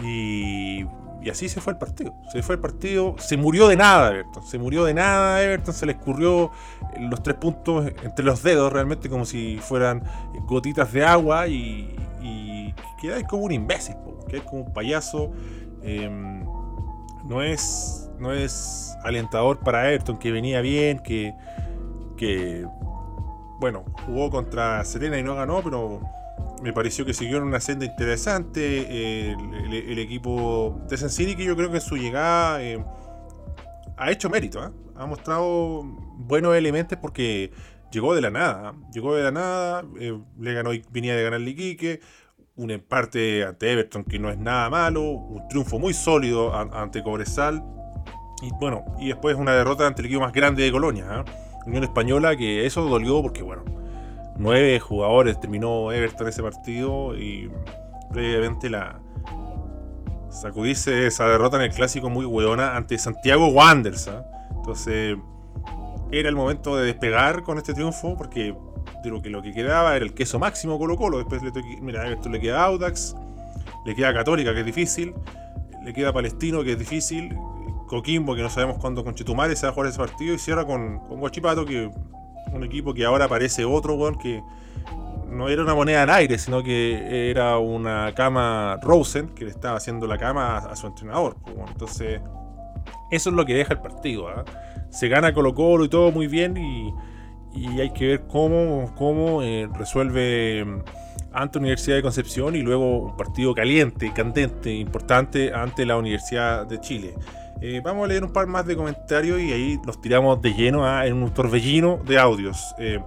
Y, 0.03 0.83
y, 1.23 1.29
así 1.29 1.49
se 1.49 1.61
fue 1.61 1.73
el 1.73 1.79
partido. 1.79 2.13
Se 2.31 2.43
fue 2.43 2.55
el 2.55 2.61
partido, 2.61 3.15
se 3.17 3.37
murió 3.37 3.67
de 3.67 3.75
nada 3.75 4.09
Everton. 4.11 4.45
Se 4.45 4.57
murió 4.57 4.85
de 4.85 4.93
nada 4.93 5.41
Everton, 5.41 5.73
se 5.73 5.85
le 5.85 5.93
escurrió 5.93 6.51
los 6.99 7.23
tres 7.23 7.37
puntos 7.37 7.87
entre 8.03 8.25
los 8.25 8.43
dedos, 8.43 8.71
realmente 8.71 9.09
como 9.09 9.25
si 9.25 9.57
fueran 9.61 10.03
gotitas 10.45 10.91
de 10.91 11.05
agua. 11.05 11.47
Y, 11.47 11.95
y 12.21 12.73
quedáis 13.01 13.25
como 13.27 13.43
un 13.43 13.51
imbécil, 13.51 13.95
quedáis 14.27 14.43
como 14.43 14.63
un 14.63 14.73
payaso. 14.73 15.31
Em, 15.81 16.43
no 17.25 17.41
es 17.41 18.03
no 18.19 18.31
es 18.31 18.95
alentador 19.03 19.59
para 19.59 19.89
Everton, 19.89 20.17
que 20.17 20.31
venía 20.31 20.61
bien, 20.61 20.99
que, 20.99 21.35
que 22.15 22.65
bueno, 23.59 23.83
jugó 24.05 24.29
contra 24.29 24.83
Serena 24.85 25.17
y 25.19 25.23
no 25.23 25.35
ganó, 25.35 25.61
pero 25.61 26.01
me 26.63 26.71
pareció 26.71 27.05
que 27.05 27.13
siguió 27.13 27.37
en 27.37 27.43
una 27.43 27.59
senda 27.59 27.85
interesante. 27.85 29.31
el, 29.33 29.99
equipo 29.99 30.81
de 30.89 30.97
Sensini, 30.97 31.35
que 31.35 31.43
yo 31.43 31.55
creo 31.55 31.69
que 31.69 31.77
en 31.77 31.81
su 31.81 31.97
llegada 31.97 32.63
eh, 32.63 32.83
ha 33.97 34.11
hecho 34.11 34.29
mérito, 34.29 34.65
¿eh? 34.65 34.69
ha 34.95 35.05
mostrado 35.05 35.83
buenos 35.83 36.55
elementos 36.55 36.97
porque 37.01 37.51
llegó 37.91 38.15
de 38.15 38.21
la 38.21 38.29
nada. 38.29 38.73
Llegó 38.93 39.13
de 39.13 39.23
la 39.23 39.31
nada, 39.31 39.83
eh, 39.99 40.17
le 40.39 40.53
ganó, 40.53 40.71
venía 40.89 41.15
de 41.15 41.23
ganar 41.23 41.41
Iquique, 41.41 41.99
un 42.55 42.71
empate 42.71 43.43
ante 43.43 43.71
Everton 43.71 44.05
que 44.05 44.17
no 44.17 44.29
es 44.29 44.37
nada 44.37 44.69
malo, 44.69 45.01
un 45.01 45.47
triunfo 45.49 45.79
muy 45.79 45.93
sólido 45.93 46.55
ante 46.55 47.03
Cobresal. 47.03 47.61
Y 48.41 48.51
bueno, 48.59 48.85
y 48.99 49.07
después 49.07 49.35
una 49.35 49.53
derrota 49.53 49.85
ante 49.85 50.01
el 50.01 50.05
equipo 50.05 50.21
más 50.21 50.33
grande 50.33 50.63
de 50.63 50.71
Colonia, 50.71 51.05
¿eh? 51.11 51.31
Unión 51.65 51.83
Española, 51.83 52.35
que 52.35 52.65
eso 52.65 52.81
dolió 52.83 53.21
porque, 53.21 53.41
bueno, 53.41 53.63
nueve 54.37 54.79
jugadores 54.79 55.39
terminó 55.39 55.91
Everton 55.91 56.27
ese 56.27 56.41
partido 56.41 57.15
y 57.17 57.51
previamente 58.11 58.69
la 58.69 58.99
sacudirse 60.29 61.07
esa 61.07 61.27
derrota 61.27 61.57
en 61.57 61.63
el 61.63 61.71
clásico 61.71 62.09
muy 62.09 62.25
hueona 62.25 62.75
ante 62.75 62.97
Santiago 62.97 63.47
Wanderers. 63.47 64.07
¿eh? 64.07 64.21
Entonces, 64.55 65.17
era 66.11 66.29
el 66.29 66.35
momento 66.35 66.75
de 66.75 66.85
despegar 66.85 67.43
con 67.43 67.57
este 67.57 67.73
triunfo 67.73 68.17
porque 68.17 68.55
digo 69.03 69.21
que 69.21 69.29
lo 69.29 69.41
que 69.41 69.51
quedaba 69.51 69.95
era 69.95 70.05
el 70.05 70.13
queso 70.13 70.39
máximo 70.39 70.77
Colo 70.79 70.97
Colo. 70.97 71.17
Después 71.19 71.41
le 71.43 71.51
mira, 71.81 72.05
Everton 72.05 72.31
le 72.31 72.39
queda 72.39 72.63
Audax, 72.63 73.15
le 73.85 73.95
queda 73.95 74.13
Católica, 74.13 74.53
que 74.53 74.61
es 74.61 74.65
difícil, 74.65 75.13
le 75.83 75.93
queda 75.93 76.13
Palestino, 76.13 76.63
que 76.63 76.73
es 76.73 76.79
difícil, 76.79 77.35
Coquimbo, 77.87 78.35
que 78.35 78.41
no 78.41 78.49
sabemos 78.49 78.77
cuándo 78.79 79.03
con 79.03 79.13
Chetumare 79.13 79.55
se 79.55 79.65
va 79.65 79.71
a 79.71 79.73
jugar 79.73 79.89
ese 79.89 79.99
partido, 79.99 80.33
y 80.33 80.39
cierra 80.39 80.65
con, 80.65 80.99
con 80.99 81.19
Guachipato, 81.19 81.65
que 81.65 81.91
un 82.51 82.63
equipo 82.63 82.93
que 82.93 83.05
ahora 83.05 83.27
parece 83.27 83.65
otro, 83.65 83.95
weón, 83.95 84.17
que 84.17 84.41
no 85.33 85.49
era 85.49 85.63
una 85.63 85.75
moneda 85.75 86.03
en 86.03 86.09
aire, 86.09 86.37
sino 86.37 86.63
que 86.63 87.29
era 87.29 87.57
una 87.57 88.13
cama 88.15 88.79
Rosen, 88.81 89.29
que 89.29 89.45
le 89.45 89.51
estaba 89.51 89.77
haciendo 89.77 90.07
la 90.07 90.17
cama 90.17 90.57
a, 90.57 90.75
su 90.75 90.87
entrenador. 90.87 91.35
Pues, 91.43 91.55
entonces, 91.71 92.21
eso 93.11 93.29
es 93.29 93.35
lo 93.35 93.45
que 93.45 93.55
deja 93.55 93.73
el 93.73 93.81
partido. 93.81 94.29
¿ah? 94.29 94.43
Se 94.89 95.07
gana 95.07 95.33
Colo 95.33 95.53
Colo 95.53 95.85
y 95.85 95.89
todo 95.89 96.11
muy 96.11 96.27
bien, 96.27 96.57
y, 96.57 96.93
hay 97.79 97.91
que 97.91 98.07
ver 98.07 98.21
cómo, 98.27 98.91
cómo 98.95 99.43
eh, 99.43 99.69
resuelve 99.77 100.65
mm, 100.65 100.79
ante 101.33 101.59
Universidad 101.59 101.97
de 101.97 102.01
Concepción 102.01 102.55
y 102.55 102.63
luego 102.63 103.09
un 103.09 103.17
partido 103.17 103.53
caliente, 103.53 104.11
candente, 104.11 104.73
importante 104.73 105.53
ante 105.53 105.85
la 105.85 105.97
Universidad 105.97 106.65
de 106.65 106.79
Chile. 106.79 107.13
Eh, 107.65 107.79
vamos 107.81 108.03
a 108.03 108.07
leer 108.09 108.25
un 108.25 108.33
par 108.33 108.45
más 108.45 108.65
de 108.65 108.75
comentarios 108.75 109.39
y 109.39 109.53
ahí 109.53 109.79
los 109.85 110.01
tiramos 110.01 110.41
de 110.41 110.53
lleno 110.53 111.01
en 111.01 111.23
un 111.23 111.33
torbellino 111.33 111.97
de 112.05 112.19
audios. 112.19 112.75
Eh, 112.77 112.99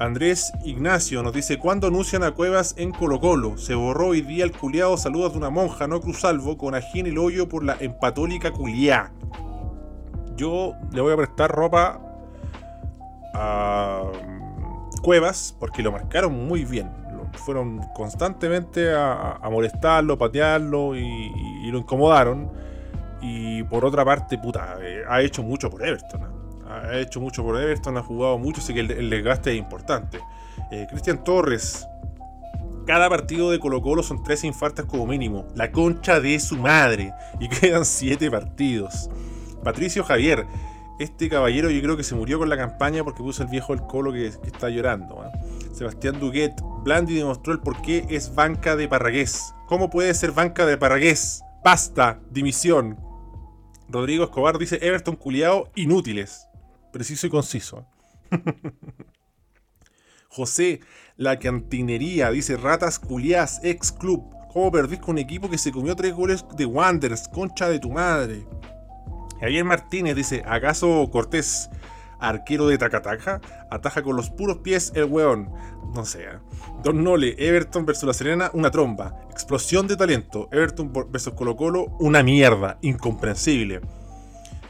Andrés 0.00 0.52
Ignacio 0.64 1.22
nos 1.22 1.32
dice: 1.32 1.56
¿Cuándo 1.56 1.86
anuncian 1.86 2.24
a 2.24 2.32
Cuevas 2.32 2.74
en 2.78 2.90
Colo 2.90 3.20
Colo? 3.20 3.58
Se 3.58 3.76
borró 3.76 4.08
hoy 4.08 4.22
día 4.22 4.42
el 4.42 4.50
culiado 4.50 4.96
saludos 4.96 5.34
de 5.34 5.38
una 5.38 5.50
monja 5.50 5.86
no 5.86 6.00
cruzalvo 6.00 6.58
con 6.58 6.74
ají 6.74 6.98
el 6.98 7.16
hoyo 7.16 7.48
por 7.48 7.62
la 7.62 7.76
empatólica 7.78 8.50
culiá. 8.50 9.12
Yo 10.34 10.72
le 10.92 11.00
voy 11.00 11.12
a 11.12 11.16
prestar 11.16 11.52
ropa 11.52 12.00
a 13.34 14.02
mm, 14.02 15.00
Cuevas 15.00 15.54
porque 15.60 15.84
lo 15.84 15.92
marcaron 15.92 16.34
muy 16.34 16.64
bien. 16.64 16.90
fueron 17.34 17.82
constantemente 17.94 18.92
a, 18.92 19.38
molestarlo, 19.48 20.18
patearlo 20.18 20.96
y 20.96 21.70
lo 21.70 21.78
incomodaron. 21.78 22.50
Y 23.20 23.62
por 23.64 23.84
otra 23.84 24.04
parte, 24.04 24.38
puta, 24.38 24.76
eh, 24.80 25.02
ha 25.08 25.20
hecho 25.20 25.42
mucho 25.42 25.70
por 25.70 25.86
Everton. 25.86 26.40
Ha 26.68 26.96
hecho 26.98 27.20
mucho 27.20 27.42
por 27.42 27.60
Everton, 27.60 27.96
ha 27.96 28.02
jugado 28.02 28.38
mucho, 28.38 28.60
así 28.60 28.72
que 28.72 28.80
el, 28.80 29.10
desgaste 29.10 29.52
es 29.52 29.58
importante. 29.58 30.20
Eh, 30.70 30.86
Cristian 30.88 31.24
Torres, 31.24 31.86
cada 32.86 33.08
partido 33.08 33.50
de 33.50 33.58
Colo 33.58 33.82
Colo 33.82 34.02
son 34.02 34.22
tres 34.22 34.44
infartas 34.44 34.86
como 34.86 35.06
mínimo. 35.06 35.46
La 35.54 35.70
concha 35.70 36.20
de 36.20 36.38
su 36.40 36.56
madre. 36.56 37.12
Y 37.38 37.48
quedan 37.60 37.84
siete 37.84 38.30
partidos. 38.30 39.10
Patricio 39.62 40.04
Javier, 40.04 40.46
este 40.98 41.28
caballero 41.28 41.70
yo 41.70 41.80
creo 41.82 41.96
que 41.96 42.04
se 42.04 42.14
murió 42.14 42.38
con 42.38 42.48
la 42.48 42.56
campaña 42.56 43.04
porque 43.04 43.22
puso 43.22 43.42
el 43.42 43.48
viejo 43.48 43.72
el 43.72 43.80
Colo 43.82 44.12
que, 44.12 44.26
está 44.26 44.70
llorando. 44.70 45.22
Sebastián 45.72 46.18
Duguet, 46.20 46.54
Blandi 46.82 47.14
demostró 47.14 47.52
el 47.52 47.60
por 47.60 47.80
qué 47.82 48.06
es 48.08 48.34
banca 48.34 48.76
de 48.76 48.88
Parragués. 48.88 49.54
¿Cómo 49.66 49.88
puede 49.88 50.12
ser 50.14 50.32
banca 50.32 50.66
de 50.66 50.76
Parragués? 50.76 51.42
Basta, 51.62 52.18
dimisión, 52.30 52.98
Rodrigo 53.90 54.24
Escobar 54.24 54.58
dice 54.58 54.78
Everton 54.80 55.16
culiao 55.16 55.70
inútiles. 55.74 56.46
Preciso 56.92 57.26
y 57.26 57.30
conciso. 57.30 57.86
José, 60.28 60.80
la 61.16 61.38
cantinería, 61.38 62.30
dice 62.30 62.56
ratas 62.56 62.98
culiás, 62.98 63.60
ex 63.64 63.90
club. 63.90 64.24
¿Cómo 64.52 64.70
perdís 64.70 65.00
con 65.00 65.10
un 65.10 65.18
equipo 65.18 65.50
que 65.50 65.58
se 65.58 65.72
comió 65.72 65.94
tres 65.96 66.14
goles 66.14 66.44
de 66.56 66.66
Wanderers? 66.66 67.28
Concha 67.28 67.68
de 67.68 67.78
tu 67.78 67.90
madre. 67.90 68.46
Javier 69.40 69.64
Martínez 69.64 70.16
dice, 70.16 70.42
¿acaso 70.46 71.08
Cortés 71.10 71.70
arquero 72.20 72.68
de 72.68 72.78
Tacataca, 72.78 73.40
ataja 73.70 74.02
con 74.02 74.14
los 74.14 74.30
puros 74.30 74.58
pies 74.58 74.92
el 74.94 75.04
weón. 75.04 75.50
No 75.94 76.04
sé. 76.04 76.22
¿eh? 76.24 76.38
Don 76.82 77.02
Nole, 77.02 77.34
Everton 77.38 77.84
versus 77.84 78.04
La 78.04 78.14
Serena, 78.14 78.50
una 78.54 78.70
tromba. 78.70 79.20
Explosión 79.30 79.86
de 79.86 79.96
talento. 79.96 80.48
Everton 80.52 80.92
versus 81.10 81.34
Colo 81.34 81.56
Colo, 81.56 81.96
una 81.98 82.22
mierda. 82.22 82.78
Incomprensible. 82.82 83.80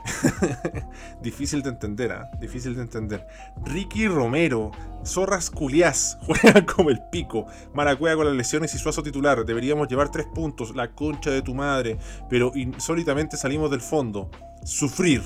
Difícil 1.23 1.63
de 1.63 1.71
entender, 1.71 2.13
¿ah? 2.13 2.31
Difícil 2.41 2.75
de 2.75 2.83
entender. 2.83 3.27
Ricky 3.65 4.09
Romero, 4.09 4.71
Zorras 5.05 5.51
Culiás, 5.51 6.19
juega 6.27 6.65
como 6.65 6.91
el 6.91 7.01
pico. 7.11 7.47
Maracuea 7.75 8.17
con 8.17 8.27
las 8.27 8.35
lesiones 8.35 8.75
y 8.75 8.79
Suazo 8.79 9.03
titular. 9.03 9.45
Deberíamos 9.45 9.89
llevar 9.89 10.11
tres 10.11 10.27
puntos, 10.35 10.75
la 10.75 10.93
concha 10.93 11.31
de 11.31 11.43
tu 11.43 11.55
madre. 11.55 11.99
Pero 12.29 12.53
insólitamente 12.55 13.37
salimos 13.37 13.71
del 13.71 13.81
fondo. 13.81 14.31
Sufrir. 14.65 15.23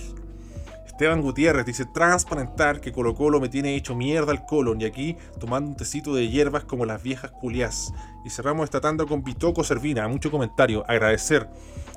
Esteban 0.95 1.23
Gutiérrez 1.23 1.67
dice 1.67 1.87
transparentar 1.87 2.81
que 2.81 2.93
Colo 2.93 3.17
Colo 3.17 3.41
me 3.41 3.49
tiene 3.49 3.75
hecho 3.75 3.97
mierda 3.97 4.31
el 4.31 4.45
colon 4.45 4.81
y 4.81 4.85
aquí 4.85 5.17
tomando 5.41 5.71
un 5.71 5.77
tecito 5.77 6.15
de 6.15 6.29
hierbas 6.29 6.63
como 6.63 6.87
las 6.87 7.03
viejas 7.03 7.33
culiás. 7.33 7.93
Y 8.25 8.31
cerramos 8.31 8.63
esta 8.63 8.81
tanda 8.81 9.05
con 9.05 9.25
Pitoco 9.25 9.65
Servina, 9.65 10.07
mucho 10.07 10.31
comentario, 10.31 10.85
agradecer. 10.87 11.51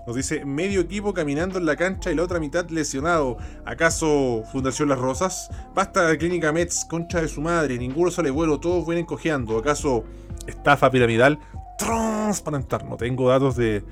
Nos 0.08 0.16
dice 0.16 0.46
medio 0.46 0.82
equipo 0.82 1.14
caminando 1.14 1.60
en 1.60 1.68
la 1.68 1.76
cancha 1.76 2.10
y 2.10 2.16
la 2.16 2.24
otra 2.24 2.40
mitad 2.40 2.68
lesionado. 2.72 3.38
¿Acaso 3.66 4.42
Fundación 4.52 4.90
Las 4.90 4.98
Rosas? 4.98 5.52
Basta 5.76 6.08
de 6.08 6.18
Clínica 6.18 6.52
Mets, 6.52 6.84
concha 6.90 7.22
de 7.22 7.28
su 7.28 7.40
madre, 7.40 7.78
ninguno 7.78 8.10
sale 8.10 8.32
vuelo, 8.32 8.60
todos 8.60 8.84
vienen 8.88 9.06
cojeando. 9.06 9.60
¿Acaso 9.60 10.06
estafa 10.48 10.90
piramidal? 10.90 11.38
Transparentar, 11.78 12.84
no 12.84 12.98
tengo 12.98 13.30
datos 13.30 13.56
de 13.58 13.84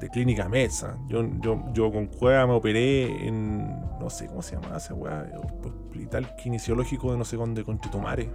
de 0.00 0.08
Clínica 0.08 0.48
Mesa. 0.48 0.96
Yo, 1.06 1.22
yo, 1.40 1.62
yo 1.72 1.92
con 1.92 2.06
Cueva 2.06 2.46
me 2.46 2.54
operé 2.54 3.26
en. 3.26 3.80
No 4.00 4.08
sé 4.08 4.26
cómo 4.26 4.42
se 4.42 4.56
llama 4.56 4.78
ese 4.78 4.94
weá. 4.94 5.30
Hospital 5.62 6.34
kinesiológico 6.36 7.12
de 7.12 7.18
no 7.18 7.24
sé 7.24 7.36
dónde, 7.36 7.64
con 7.64 7.78
Chetumare. 7.78 8.30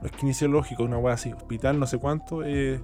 No 0.00 0.06
es 0.06 0.12
kinesiológico, 0.12 0.84
una 0.84 0.98
weá 0.98 1.14
así. 1.14 1.32
Hospital 1.32 1.78
no 1.78 1.86
sé 1.86 1.98
cuánto. 1.98 2.44
Eh, 2.44 2.80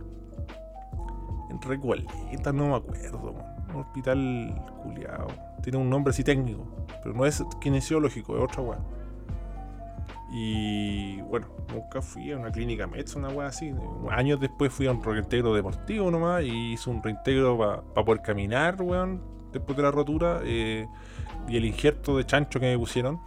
en 1.48 1.62
Recualeta, 1.62 2.52
no 2.52 2.70
me 2.70 2.74
acuerdo. 2.74 3.34
Un 3.72 3.80
hospital 3.80 4.64
culiado. 4.82 5.28
Tiene 5.62 5.78
un 5.78 5.88
nombre 5.88 6.10
así 6.10 6.24
técnico. 6.24 6.66
Pero 7.02 7.14
no 7.14 7.24
es 7.24 7.42
kinesiológico, 7.60 8.36
es 8.36 8.42
otra 8.42 8.62
weá. 8.62 8.78
Y 10.38 11.22
bueno, 11.22 11.46
nunca 11.72 12.02
fui 12.02 12.30
a 12.30 12.36
una 12.36 12.52
clínica 12.52 12.86
Mets, 12.86 13.14
una 13.14 13.30
wea 13.30 13.46
así. 13.46 13.72
Años 14.10 14.38
después 14.38 14.70
fui 14.70 14.86
a 14.86 14.90
un 14.90 15.02
reintegro 15.02 15.54
deportivo 15.54 16.10
nomás 16.10 16.42
y 16.42 16.74
hice 16.74 16.90
un 16.90 17.02
reintegro 17.02 17.56
para 17.56 18.04
poder 18.04 18.20
caminar, 18.20 18.76
weón, 18.82 19.22
después 19.50 19.78
de 19.78 19.82
la 19.82 19.90
rotura. 19.90 20.40
Eh, 20.44 20.86
y 21.48 21.56
el 21.56 21.64
injerto 21.64 22.18
de 22.18 22.26
chancho 22.26 22.60
que 22.60 22.66
me 22.66 22.76
pusieron 22.76 23.18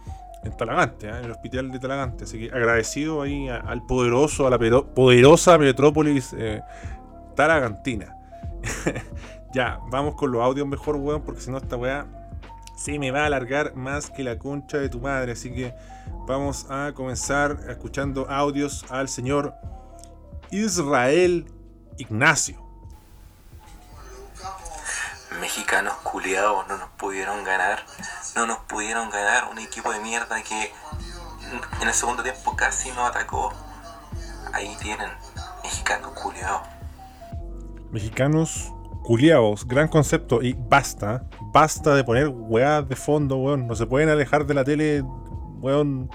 en 0.44 0.56
Talagante, 0.56 1.08
¿eh? 1.08 1.18
en 1.18 1.24
el 1.24 1.32
hospital 1.32 1.72
de 1.72 1.80
Talagante. 1.80 2.22
Así 2.22 2.38
que 2.38 2.54
agradecido 2.54 3.22
ahí 3.22 3.48
al 3.48 3.84
poderoso, 3.86 4.46
a 4.46 4.50
la 4.50 4.58
poderosa 4.94 5.58
metrópolis 5.58 6.32
eh, 6.38 6.62
talagantina. 7.34 8.14
ya, 9.52 9.80
vamos 9.90 10.14
con 10.14 10.30
los 10.30 10.40
audios 10.42 10.68
mejor, 10.68 10.94
weón, 10.94 11.22
porque 11.22 11.40
si 11.40 11.50
no 11.50 11.58
esta 11.58 11.76
weá 11.76 12.06
se 12.80 12.98
me 12.98 13.10
va 13.10 13.24
a 13.24 13.26
alargar 13.26 13.74
más 13.74 14.08
que 14.08 14.24
la 14.24 14.38
concha 14.38 14.78
de 14.78 14.88
tu 14.88 15.00
madre. 15.00 15.32
Así 15.32 15.52
que 15.52 15.74
vamos 16.26 16.66
a 16.70 16.92
comenzar 16.94 17.58
escuchando 17.68 18.26
audios 18.30 18.86
al 18.88 19.10
señor 19.10 19.54
Israel 20.50 21.52
Ignacio. 21.98 22.64
Mexicanos 25.40 25.92
culiados 26.02 26.66
no 26.68 26.78
nos 26.78 26.88
pudieron 26.90 27.44
ganar. 27.44 27.84
No 28.34 28.46
nos 28.46 28.58
pudieron 28.60 29.10
ganar. 29.10 29.50
Un 29.50 29.58
equipo 29.58 29.92
de 29.92 30.00
mierda 30.00 30.42
que 30.42 30.72
en 31.82 31.88
el 31.88 31.92
segundo 31.92 32.22
tiempo 32.22 32.56
casi 32.56 32.88
nos 32.92 33.10
atacó. 33.10 33.52
Ahí 34.54 34.74
tienen. 34.80 35.10
Mexicanos 35.62 36.12
culiados. 36.12 36.62
Mexicanos 37.90 38.72
culiados. 39.04 39.68
Gran 39.68 39.88
concepto. 39.88 40.40
Y 40.40 40.54
basta. 40.54 41.26
Basta 41.52 41.96
de 41.96 42.04
poner 42.04 42.28
weas 42.28 42.88
de 42.88 42.94
fondo, 42.94 43.36
weón. 43.36 43.66
No 43.66 43.74
se 43.74 43.86
pueden 43.86 44.08
alejar 44.08 44.46
de 44.46 44.54
la 44.54 44.64
tele, 44.64 45.02
weón. 45.60 46.08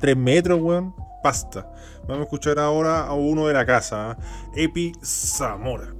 Tres 0.00 0.16
metros, 0.16 0.60
weón. 0.60 0.94
Basta. 1.22 1.70
Vamos 2.02 2.20
a 2.20 2.22
escuchar 2.22 2.58
ahora 2.58 3.06
a 3.06 3.12
uno 3.12 3.46
de 3.46 3.52
la 3.52 3.66
casa. 3.66 4.16
Epi 4.56 4.92
Zamora. 5.04 5.94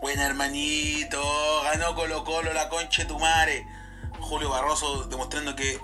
Buena 0.00 0.26
hermanito, 0.26 1.22
ganó 1.62 1.94
Colo 1.94 2.24
Colo 2.24 2.52
la 2.52 2.68
concha 2.68 3.02
de 3.02 3.08
tu 3.08 3.18
madre. 3.20 3.64
Julio 4.18 4.50
Barroso 4.50 5.04
demostrando 5.04 5.54
que 5.54 5.78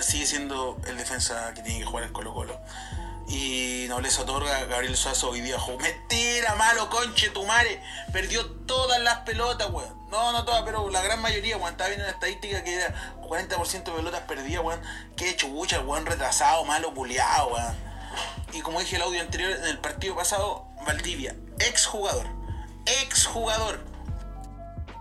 sigue 0.00 0.26
siendo 0.26 0.76
el 0.86 0.98
defensa 0.98 1.54
que 1.54 1.62
tiene 1.62 1.78
que 1.78 1.86
jugar 1.86 2.04
en 2.04 2.12
Colo 2.12 2.34
Colo. 2.34 2.60
Y 3.28 3.86
Nobleza 3.88 4.22
otorga 4.22 4.64
Gabriel 4.66 4.96
Suazo 4.96 5.30
hoy 5.30 5.40
día 5.40 5.58
jugó. 5.58 5.78
Mentira, 5.78 6.54
malo, 6.54 6.88
conche 6.90 7.30
tu 7.30 7.44
madre. 7.44 7.82
Perdió 8.12 8.46
todas 8.66 9.00
las 9.02 9.18
pelotas, 9.20 9.70
weón. 9.70 10.08
No, 10.10 10.32
no 10.32 10.44
todas, 10.44 10.62
pero 10.62 10.88
la 10.90 11.02
gran 11.02 11.20
mayoría, 11.20 11.56
weón. 11.56 11.72
Estaba 11.72 11.88
viendo 11.88 12.04
una 12.04 12.12
estadística 12.12 12.62
que 12.62 12.74
era 12.74 13.16
40% 13.20 13.84
de 13.84 13.92
pelotas 13.92 14.20
perdidas, 14.22 14.64
weón. 14.64 14.80
Qué 15.16 15.34
chubucha, 15.36 15.80
weón, 15.80 16.06
retrasado, 16.06 16.64
malo, 16.64 16.94
culiado, 16.94 17.48
weón. 17.48 17.74
Y 18.52 18.60
como 18.60 18.80
dije 18.80 18.96
el 18.96 19.02
audio 19.02 19.20
anterior, 19.20 19.50
en 19.50 19.64
el 19.64 19.78
partido 19.78 20.14
pasado, 20.14 20.66
Valdivia, 20.86 21.34
ex 21.58 21.86
jugador 21.86 22.26
exjugador. 22.86 23.80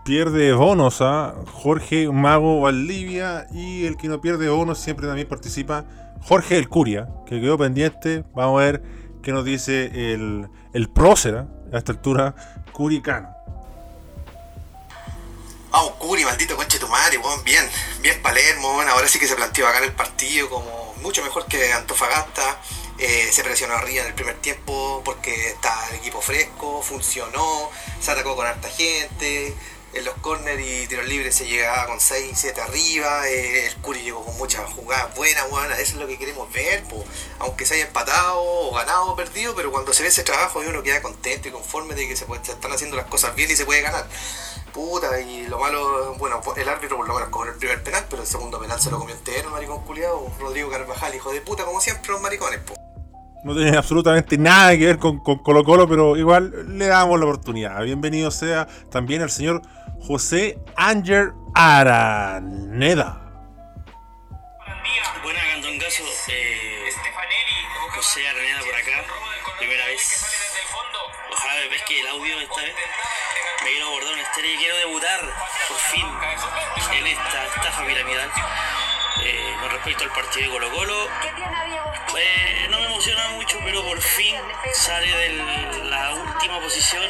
Pierde 0.03 0.53
bonos 0.53 1.01
a 1.01 1.33
Jorge 1.51 2.09
Mago 2.09 2.61
Valdivia 2.61 3.47
y 3.51 3.85
el 3.85 3.97
que 3.97 4.07
no 4.07 4.21
pierde 4.21 4.49
bonos 4.49 4.77
siempre 4.77 5.07
también 5.07 5.27
participa 5.27 5.85
Jorge 6.27 6.57
El 6.57 6.69
Curia, 6.69 7.07
que 7.27 7.39
quedó 7.39 7.57
pendiente. 7.57 8.23
Vamos 8.33 8.59
a 8.59 8.65
ver 8.65 8.83
qué 9.21 9.31
nos 9.31 9.45
dice 9.45 9.85
el, 10.13 10.47
el 10.73 10.89
prócera 10.89 11.47
a 11.71 11.77
esta 11.77 11.91
altura, 11.91 12.35
Curicano. 12.71 13.29
Vamos, 15.71 15.91
Curi, 15.99 16.23
maldito 16.23 16.55
conche 16.55 16.79
tu 16.79 16.87
madre, 16.87 17.19
bien, 17.43 17.69
bien 18.01 18.21
Palermo, 18.21 18.81
ahora 18.81 19.07
sí 19.09 19.19
que 19.19 19.27
se 19.27 19.35
planteó 19.35 19.67
acá 19.67 19.79
en 19.79 19.83
el 19.83 19.91
partido 19.91 20.49
como 20.49 20.95
mucho 21.01 21.21
mejor 21.21 21.45
que 21.47 21.73
Antofagasta, 21.73 22.61
eh, 22.97 23.29
se 23.29 23.43
presionó 23.43 23.73
arriba 23.73 24.03
en 24.03 24.07
el 24.07 24.13
primer 24.13 24.35
tiempo 24.35 25.01
porque 25.03 25.49
está 25.49 25.89
el 25.89 25.97
equipo 25.97 26.21
fresco, 26.21 26.81
funcionó, 26.81 27.69
se 27.99 28.09
atacó 28.09 28.37
con 28.37 28.47
harta 28.47 28.69
gente, 28.69 29.53
en 29.95 30.03
los 30.03 30.13
corners 30.15 30.61
y 30.61 30.87
tiros 30.87 31.07
libres 31.07 31.35
se 31.35 31.45
llegaba 31.45 31.87
con 31.87 31.99
6, 31.99 32.31
7 32.35 32.61
arriba, 32.61 33.27
eh, 33.29 33.67
el 33.67 33.75
Curi 33.77 34.01
llegó 34.01 34.23
con 34.25 34.37
muchas 34.37 34.69
jugadas 34.71 35.15
buenas, 35.15 35.49
buenas, 35.49 35.79
eso 35.79 35.93
es 35.93 35.99
lo 35.99 36.07
que 36.07 36.17
queremos 36.17 36.51
ver, 36.51 36.83
aunque 37.39 37.65
se 37.65 37.75
haya 37.75 37.85
empatado 37.85 38.43
o 38.43 38.73
ganado 38.73 39.13
o 39.13 39.15
perdido, 39.15 39.55
pero 39.55 39.71
cuando 39.71 39.93
se 39.93 40.03
ve 40.03 40.09
ese 40.09 40.23
trabajo 40.23 40.59
uno 40.59 40.83
queda 40.83 41.01
contento 41.01 41.47
y 41.47 41.51
conforme 41.51 41.95
de 41.95 42.07
que 42.07 42.15
se, 42.15 42.25
están 42.25 42.71
haciendo 42.71 42.97
las 42.97 43.05
cosas 43.05 43.35
bien 43.35 43.49
y 43.49 43.55
se 43.55 43.65
puede 43.65 43.81
ganar 43.81 44.05
puta, 44.73 45.21
y 45.21 45.47
lo 45.47 45.57
malo, 45.57 46.15
bueno, 46.15 46.41
el 46.57 46.67
árbitro 46.67 46.97
por 46.97 47.07
lo 47.07 47.13
menos 47.13 47.47
el 47.47 47.57
primer 47.57 47.81
penal, 47.81 48.05
pero 48.09 48.21
el 48.21 48.27
segundo 48.27 48.59
penal 48.59 48.81
se 48.81 48.91
lo 48.91 48.99
comió 48.99 49.15
entero 49.15 49.49
maricón 49.49 49.85
culiado, 49.85 50.29
Rodrigo 50.37 50.69
Carvajal, 50.69 51.15
hijo 51.15 51.31
de 51.31 51.39
puta, 51.39 51.63
como 51.63 51.79
siempre 51.79 52.11
los 52.11 52.19
maricones, 52.19 52.59
po. 52.59 52.84
No 53.45 53.53
tiene 53.53 53.77
absolutamente 53.77 54.39
nada 54.39 54.75
que 54.75 54.87
ver 54.87 54.97
con, 54.97 55.19
Colo 55.19 55.63
Colo, 55.63 55.87
pero 55.87 56.17
igual 56.17 56.77
le 56.79 56.87
damos 56.87 57.19
la 57.19 57.25
oportunidad. 57.27 57.79
Bienvenido 57.83 58.31
sea 58.31 58.67
también 58.89 59.21
el 59.21 59.29
señor 59.29 59.61
José 60.01 60.57
Ángel 60.75 61.31
Araneda. 61.53 63.21
Buenas, 65.21 65.43
Candongazo. 65.53 66.03
Eh, 66.27 66.89
José 67.95 68.27
Araneda 68.27 68.59
por 68.61 68.75
acá. 68.75 69.13
Primera 69.59 69.85
vez. 69.85 70.25
Ojalá 71.31 71.53
me 71.61 71.69
pesque 71.69 72.01
el 72.01 72.07
audio 72.07 72.39
esta 72.39 72.61
vez 72.61 72.73
me 73.65 73.71
quiero 73.71 73.87
abordar 73.87 74.13
una 74.13 74.21
historia 74.21 74.53
y 74.53 74.57
quiero 74.57 74.77
debutar 74.77 75.21
por 75.67 75.77
fin 75.77 76.05
en 76.99 77.07
esta 77.07 77.45
estafa 77.45 77.85
piramidal. 77.85 78.31
Eh, 79.23 79.55
con 79.61 79.71
respecto 79.71 80.03
al 80.03 80.11
partido 80.11 80.45
de 80.45 80.51
Colo 80.51 80.71
Colo, 80.71 81.07
eh, 82.17 82.67
no 82.69 82.79
me 82.79 82.85
emociona 82.85 83.29
mucho, 83.29 83.59
pero 83.63 83.83
por 83.83 84.01
fin 84.01 84.35
sale 84.73 85.07
de 85.07 85.83
la 85.85 86.13
última 86.13 86.59
posición 86.59 87.03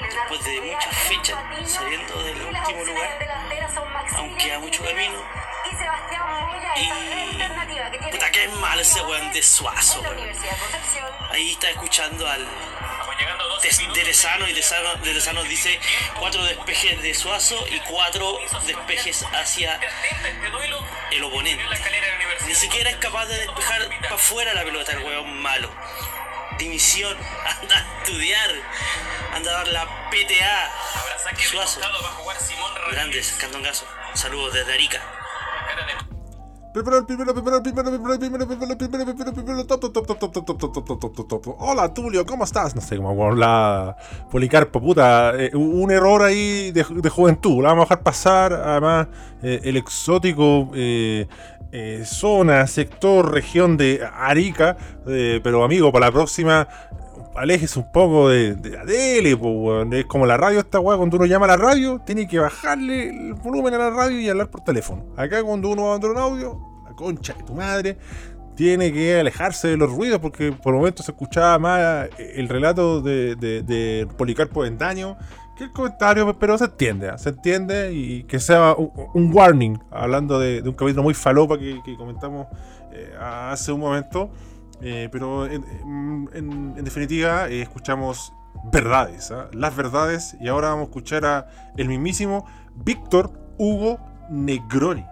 después 0.00 0.44
de 0.44 0.60
muchas 0.60 0.96
fechas 0.96 1.38
saliendo 1.66 2.22
del 2.22 2.42
último 2.42 2.84
lugar, 2.84 3.18
aunque 4.16 4.52
a 4.52 4.58
mucho 4.58 4.84
camino. 4.84 5.22
Y 6.76 8.10
puta 8.10 8.30
que 8.30 8.44
es 8.44 8.52
mal 8.54 8.78
ese 8.80 9.00
weón 9.02 9.32
de 9.32 9.42
Suazo, 9.42 10.02
Ahí 11.30 11.52
está 11.52 11.70
escuchando 11.70 12.28
al 12.28 12.46
de, 13.94 14.04
Lezano 14.04 14.48
y 14.48 14.52
de 14.52 15.48
dice 15.48 15.80
cuatro 16.18 16.44
despejes 16.44 17.02
de 17.02 17.14
Suazo 17.14 17.66
y 17.68 17.78
cuatro 17.80 18.38
despejes 18.66 19.24
hacia 19.32 19.78
el 21.10 21.24
oponente. 21.24 21.64
Ni 22.46 22.54
siquiera 22.54 22.90
es 22.90 22.96
capaz 22.96 23.26
de 23.26 23.38
despejar 23.38 23.88
para 24.02 24.14
afuera 24.14 24.54
la 24.54 24.64
pelota 24.64 24.92
el 24.92 25.00
hueón 25.00 25.40
malo. 25.42 25.70
Dimisión, 26.58 27.16
anda 27.60 27.76
a 27.76 27.98
estudiar, 28.02 28.50
anda 29.34 29.50
a 29.50 29.54
dar 29.54 29.68
la 29.68 30.10
PTA. 30.10 30.72
Suazo. 31.50 31.80
Grandes, 32.90 33.32
Candongazo. 33.32 33.86
Saludos 34.14 34.52
desde 34.54 34.72
Arica. 34.72 35.00
Primero, 36.72 37.04
primero, 37.04 37.34
primero, 37.34 37.60
primero, 37.64 37.90
primero, 37.90 38.18
primero, 38.18 38.46
primero, 38.46 38.78
primero, 38.78 39.04
primero, 39.04 39.32
primero, 39.32 39.66
top, 39.66 39.80
top, 39.80 39.92
top, 39.92 40.06
top, 40.06 40.20
top, 40.20 40.32
top, 40.32 40.46
top, 40.46 40.72
top, 40.72 40.84
top, 40.86 41.00
top, 41.00 41.14
top, 41.16 41.42
top. 41.42 41.56
Hola, 41.58 41.92
Tulio, 41.92 42.24
¿cómo 42.24 42.44
estás? 42.44 42.76
No 42.76 42.80
sé 42.80 42.96
cómo 42.96 43.10
hablar 43.26 43.96
Policarpo, 44.30 44.80
puta. 44.80 45.32
un 45.54 45.90
error 45.90 46.22
ahí 46.22 46.70
de 46.70 47.10
juventud. 47.10 47.60
La 47.60 47.70
vamos 47.70 47.82
a 47.82 47.86
dejar 47.86 48.02
pasar. 48.04 48.52
Además, 48.52 49.08
el 49.42 49.76
exótico 49.76 50.70
zona, 52.04 52.66
sector, 52.68 53.32
región 53.32 53.76
de 53.76 54.08
Arica. 54.14 54.76
pero, 55.04 55.64
amigo, 55.64 55.90
para 55.90 56.06
la 56.06 56.12
próxima 56.12 56.68
alejes 57.34 57.76
un 57.76 57.90
poco 57.92 58.28
de, 58.28 58.54
de 58.54 58.70
la 58.70 58.84
tele, 58.84 59.38
Es 59.92 60.04
como 60.06 60.26
la 60.26 60.36
radio 60.36 60.60
esta 60.60 60.80
weá, 60.80 60.96
cuando 60.96 61.16
uno 61.16 61.26
llama 61.26 61.46
a 61.46 61.48
la 61.48 61.56
radio, 61.56 62.00
tiene 62.04 62.26
que 62.26 62.38
bajarle 62.38 63.10
el 63.10 63.34
volumen 63.34 63.74
a 63.74 63.78
la 63.78 63.90
radio 63.90 64.20
y 64.20 64.28
hablar 64.28 64.48
por 64.48 64.62
teléfono. 64.62 65.06
Acá 65.16 65.42
cuando 65.42 65.68
uno 65.68 65.84
va 65.86 65.94
a 65.94 65.96
un 65.96 66.18
audio, 66.18 66.58
la 66.84 66.94
concha 66.94 67.34
de 67.34 67.42
tu 67.44 67.54
madre, 67.54 67.98
tiene 68.56 68.92
que 68.92 69.18
alejarse 69.18 69.68
de 69.68 69.76
los 69.76 69.90
ruidos 69.90 70.18
porque 70.20 70.52
por 70.52 70.74
momentos 70.74 71.06
se 71.06 71.12
escuchaba 71.12 71.58
más 71.58 72.10
el 72.18 72.48
relato 72.48 73.00
de, 73.00 73.34
de, 73.36 74.06
Policarpo 74.18 74.66
en 74.66 74.76
daño 74.76 75.16
que 75.56 75.64
el 75.64 75.72
comentario, 75.72 76.38
pero 76.38 76.58
se 76.58 76.64
entiende, 76.64 77.08
¿ah? 77.08 77.18
se 77.18 77.30
entiende 77.30 77.92
y 77.92 78.24
que 78.24 78.38
sea 78.38 78.74
un, 78.74 79.34
warning, 79.34 79.78
hablando 79.90 80.38
de, 80.38 80.62
un 80.62 80.72
capítulo 80.72 81.02
muy 81.02 81.14
falopa 81.14 81.58
que, 81.58 81.80
comentamos 81.96 82.48
eh, 82.92 83.14
hace 83.18 83.72
un 83.72 83.80
momento. 83.80 84.30
Eh, 84.82 85.08
pero 85.12 85.46
en, 85.46 86.74
definitiva 86.82 87.48
eh, 87.48 87.62
escuchamos 87.62 88.32
verdades, 88.64 89.30
¿ah? 89.30 89.48
las 89.52 89.76
verdades, 89.76 90.36
y 90.40 90.48
ahora 90.48 90.68
vamos 90.70 90.84
a 90.84 90.86
escuchar 90.86 91.24
a 91.24 91.48
el 91.76 91.88
mismísimo 91.88 92.46
Víctor 92.74 93.32
Hugo 93.58 93.98
Negroni. 94.30 95.04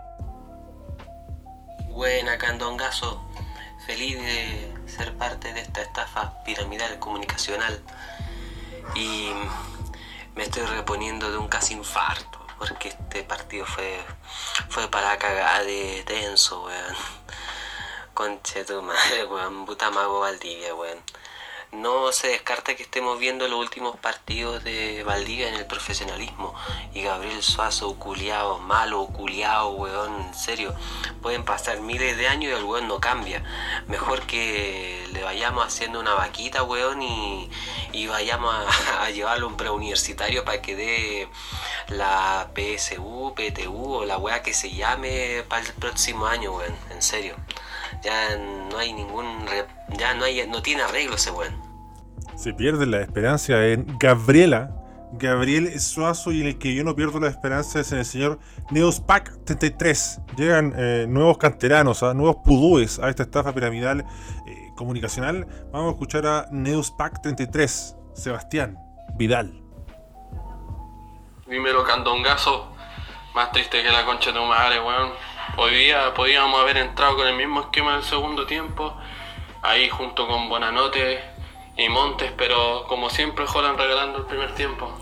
Buena, 1.91 2.39
Candongazo. 2.39 3.25
Feliz 3.87 4.19
de 4.19 4.73
ser 4.87 5.15
parte 5.17 5.53
de 5.53 5.61
esta 5.61 5.83
estafa 5.83 6.43
piramidal 6.45 6.99
comunicacional. 6.99 7.83
Y 8.95 9.31
me 10.35 10.45
estoy 10.45 10.65
reponiendo 10.67 11.31
de 11.31 11.39
un 11.39 11.49
casi 11.49 11.75
infarto, 11.75 12.39
porque 12.59 12.89
este 12.89 13.23
partido 13.25 13.67
fue, 13.67 13.99
fue 14.69 14.89
para 14.89 15.19
cagar 15.19 15.65
de 15.65 16.05
tenso, 16.07 16.65
weón. 16.65 16.95
Conche 18.19 18.65
tu 18.65 18.83
madre, 18.83 19.27
weón. 19.27 19.65
Puta 19.65 19.93
mago 19.93 20.19
Valdivia, 20.19 20.75
weón. 20.75 20.99
No 21.71 22.11
se 22.11 22.27
descarta 22.27 22.75
que 22.75 22.83
estemos 22.83 23.17
viendo 23.21 23.47
los 23.47 23.61
últimos 23.61 23.97
partidos 23.97 24.65
de 24.65 25.05
Valdivia 25.05 25.49
en 25.49 25.55
el 25.55 25.67
profesionalismo. 25.67 26.53
Y 26.95 27.03
Gabriel 27.03 27.41
Suazo, 27.45 27.95
culiao, 27.95 28.59
malo, 28.59 29.07
culiao, 29.07 29.71
weón, 29.71 30.21
en 30.21 30.35
serio. 30.35 30.75
Pueden 31.23 31.45
pasar 31.45 31.79
miles 31.81 32.17
de 32.17 32.27
años 32.27 32.51
y 32.51 32.57
el 32.57 32.65
weón 32.65 32.89
no 32.89 32.99
cambia. 32.99 33.45
Mejor 33.87 34.27
que 34.27 35.07
le 35.13 35.23
vayamos 35.23 35.65
haciendo 35.65 36.01
una 36.01 36.15
vaquita, 36.15 36.65
weón, 36.65 37.01
y, 37.01 37.49
y 37.93 38.09
vayamos 38.09 38.53
a, 38.99 39.11
llevarlo 39.15 39.47
a 39.47 39.51
un 39.51 39.57
preuniversitario 39.57 40.45
para 40.45 40.61
que 40.61 40.75
dé 40.75 41.29
la 41.87 42.51
PSU, 42.53 43.33
PTU 43.37 43.95
o 43.99 44.05
la 44.05 44.19
weá 44.19 44.43
que 44.43 44.55
se 44.55 44.73
llame 44.73 45.45
para 45.49 45.65
el 45.65 45.73
próximo 45.75 46.27
año, 46.27 46.51
weón. 46.51 46.77
En 46.91 47.01
serio. 47.01 47.37
Ya 48.03 48.37
no 48.71 48.79
hay 48.79 48.93
ningún. 48.93 49.47
Ya 49.97 50.15
no, 50.15 50.25
hay, 50.25 50.47
no 50.47 50.63
tiene 50.63 50.83
arreglo 50.83 51.17
ese 51.17 51.31
weón. 51.31 51.55
Se 52.37 52.53
pierde 52.53 52.87
la 52.87 53.01
esperanza 53.01 53.67
en 53.67 53.99
Gabriela. 53.99 54.75
Gabriel 55.13 55.81
Suazo 55.81 56.33
y 56.33 56.43
en 56.43 56.49
el 56.49 56.59
que 56.59 56.75
yo 56.75 56.85
no 56.85 56.95
pierdo 56.95 57.19
la 57.19 57.29
esperanza 57.29 57.81
es 57.81 57.93
en 57.93 57.99
el 57.99 58.05
señor 58.05 58.39
Neospac 58.71 59.45
33. 59.45 60.21
Llegan 60.37 60.75
eh, 60.77 61.07
nuevos 61.09 61.39
canteranos, 61.39 62.03
¿ah? 62.03 62.13
nuevos 62.13 62.37
pudúes 62.45 62.99
a 62.99 63.09
esta 63.09 63.23
estafa 63.23 63.55
piramidal 63.55 64.01
eh, 64.47 64.73
comunicacional. 64.77 65.47
Vamos 65.73 65.89
a 65.89 65.93
escuchar 65.93 66.27
a 66.27 66.47
Neospac 66.51 67.23
33, 67.23 67.97
Sebastián 68.15 68.79
Vidal. 69.17 69.63
Dímelo, 71.47 71.83
candongazo. 71.85 72.71
Más 73.35 73.51
triste 73.53 73.83
que 73.83 73.91
la 73.91 74.05
concha 74.05 74.31
de 74.33 74.39
tu 74.39 74.45
madre, 74.45 74.81
weón. 74.81 75.13
Hoy 75.57 75.75
día 75.75 76.15
podíamos 76.15 76.61
haber 76.61 76.77
entrado 76.77 77.17
con 77.17 77.27
el 77.27 77.37
mismo 77.37 77.61
esquema 77.61 77.95
del 77.95 78.03
segundo 78.03 78.47
tiempo. 78.47 78.95
Ahí 79.63 79.89
junto 79.89 80.27
con 80.29 80.49
Bonanote 80.49 81.21
y 81.77 81.89
Montes, 81.89 82.33
pero 82.37 82.85
como 82.89 83.11
siempre 83.11 83.47
jodan 83.47 83.77
regalando 83.77 84.19
el 84.19 84.25
primer 84.27 84.55
tiempo. 84.55 84.93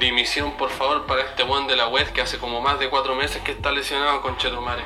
dimisión, 0.00 0.52
por 0.52 0.70
favor, 0.70 1.06
para 1.06 1.22
este 1.22 1.42
buen 1.42 1.66
de 1.66 1.76
la 1.76 1.88
web 1.88 2.10
que 2.12 2.20
hace 2.20 2.38
como 2.38 2.60
más 2.60 2.78
de 2.78 2.88
cuatro 2.88 3.14
meses 3.14 3.42
que 3.42 3.52
está 3.52 3.72
lesionado 3.72 4.22
con 4.22 4.36
Chetumare. 4.36 4.84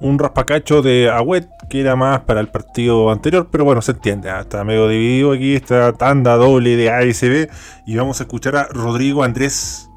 Un 0.00 0.18
raspacacho 0.18 0.82
de 0.82 1.08
Agüet 1.08 1.48
que 1.70 1.80
era 1.80 1.96
más 1.96 2.20
para 2.22 2.40
el 2.40 2.48
partido 2.48 3.10
anterior, 3.10 3.48
pero 3.50 3.64
bueno, 3.64 3.80
se 3.80 3.92
entiende. 3.92 4.28
¿ah? 4.28 4.40
Está 4.40 4.64
medio 4.64 4.88
dividido 4.88 5.32
aquí 5.32 5.54
esta 5.54 5.92
tanda 5.92 6.36
doble 6.36 6.76
de 6.76 6.90
ASB. 6.90 7.48
Y 7.86 7.96
vamos 7.96 8.20
a 8.20 8.24
escuchar 8.24 8.56
a 8.56 8.64
Rodrigo 8.64 9.22
Andrés 9.22 9.88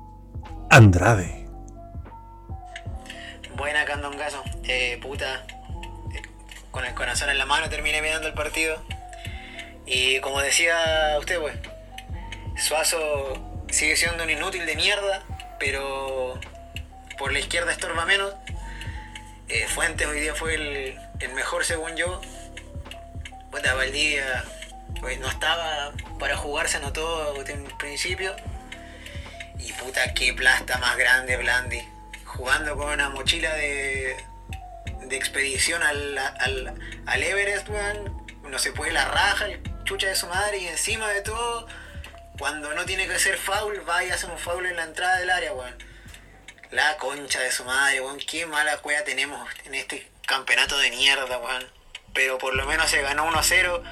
Andrade. 0.69 1.44
Buena, 3.55 3.85
Candongazo. 3.85 4.43
Eh, 4.63 4.99
puta. 5.01 5.45
Con 6.71 6.85
el 6.85 6.93
corazón 6.93 7.29
en 7.29 7.37
la 7.37 7.45
mano 7.45 7.69
terminé 7.69 8.01
mirando 8.01 8.27
el 8.27 8.33
partido. 8.33 8.83
Y 9.85 10.19
como 10.19 10.41
decía 10.41 11.15
usted, 11.19 11.39
pues, 11.39 11.55
Suazo 12.57 13.63
sigue 13.69 13.95
siendo 13.95 14.23
un 14.23 14.29
inútil 14.29 14.65
de 14.65 14.75
mierda, 14.75 15.23
pero 15.59 16.39
por 17.17 17.31
la 17.31 17.39
izquierda 17.39 17.71
estorba 17.71 18.05
menos. 18.05 18.33
Eh, 19.47 19.67
Fuentes 19.67 20.05
hoy 20.05 20.19
día 20.19 20.35
fue 20.35 20.55
el, 20.55 20.99
el 21.19 21.33
mejor 21.33 21.63
según 21.63 21.95
yo. 21.95 22.19
Puta, 23.51 23.73
Valdivia 23.73 24.43
pues, 24.99 25.17
no 25.19 25.29
estaba 25.29 25.93
para 26.19 26.35
jugar, 26.35 26.67
se 26.67 26.77
anotó 26.77 27.41
en 27.45 27.63
principio. 27.77 28.35
Y 29.59 29.71
puta, 29.73 30.13
qué 30.13 30.33
plasta 30.33 30.77
más 30.79 30.97
grande 30.97 31.37
Blandi. 31.37 31.94
Jugando 32.36 32.76
con 32.76 32.89
una 32.89 33.10
mochila 33.10 33.54
de, 33.56 34.17
de 35.02 35.15
expedición 35.15 35.82
al, 35.84 36.17
al, 36.17 37.24
Everest, 37.24 37.69
weón. 37.69 38.26
No 38.43 38.60
se 38.60 38.71
puede 38.71 38.91
la 38.91 39.06
raja, 39.06 39.48
chucha 39.86 40.08
de 40.08 40.15
su 40.15 40.28
madre. 40.28 40.58
Y 40.58 40.67
encima 40.67 41.08
de 41.10 41.21
todo, 41.21 41.67
cuando 42.38 42.74
no 42.74 42.86
tiene 42.86 43.08
que 43.08 43.17
ser 43.19 43.38
foul, 43.38 43.88
va 43.88 44.04
y 44.04 44.10
hace 44.10 44.26
un 44.26 44.38
foul 44.38 44.65
en 44.65 44.76
la 44.76 44.84
entrada 44.84 45.17
del 45.19 45.30
área, 45.30 45.54
weón. 45.54 45.76
La 46.71 46.98
concha 46.98 47.39
de 47.39 47.52
su 47.52 47.63
madre, 47.63 48.02
weón. 48.02 48.19
Qué 48.19 48.45
mala 48.45 48.78
cueva 48.78 49.04
tenemos 49.04 49.48
en 49.65 49.76
este 49.76 50.12
campeonato 50.26 50.78
de 50.78 50.89
mierda, 50.89 51.38
weón. 51.38 51.65
Pero 52.13 52.38
por 52.38 52.54
lo 52.56 52.65
menos 52.65 52.89
se 52.89 53.02
ganó 53.02 53.26
1 53.26 53.39
a 53.39 53.43
0. 53.43 53.84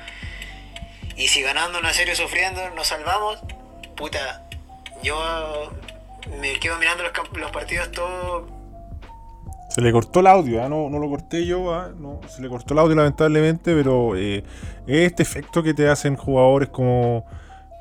Y 1.15 1.27
si 1.27 1.41
ganando 1.41 1.79
1 1.79 1.87
a 1.87 1.93
0 1.93 2.11
y 2.11 2.15
sufriendo 2.15 2.69
nos 2.71 2.87
salvamos, 2.87 3.39
puta, 3.95 4.43
yo 5.01 5.71
me 6.39 6.59
quedo 6.59 6.77
mirando 6.79 7.03
los, 7.03 7.51
partidos 7.51 7.91
todo. 7.91 8.47
Se 9.69 9.81
le 9.81 9.91
cortó 9.91 10.19
el 10.19 10.27
audio, 10.27 10.63
¿ah? 10.63 10.69
no, 10.69 10.89
no, 10.89 10.99
lo 10.99 11.09
corté 11.09 11.45
yo, 11.45 11.73
¿ah? 11.73 11.91
se 12.27 12.41
le 12.41 12.49
cortó 12.49 12.73
el 12.73 12.79
audio 12.79 12.95
lamentablemente, 12.95 13.75
pero 13.75 14.15
eh, 14.15 14.43
este 14.85 15.23
efecto 15.23 15.63
que 15.63 15.73
te 15.73 15.89
hacen 15.89 16.15
jugadores 16.15 16.69
como 16.69 17.25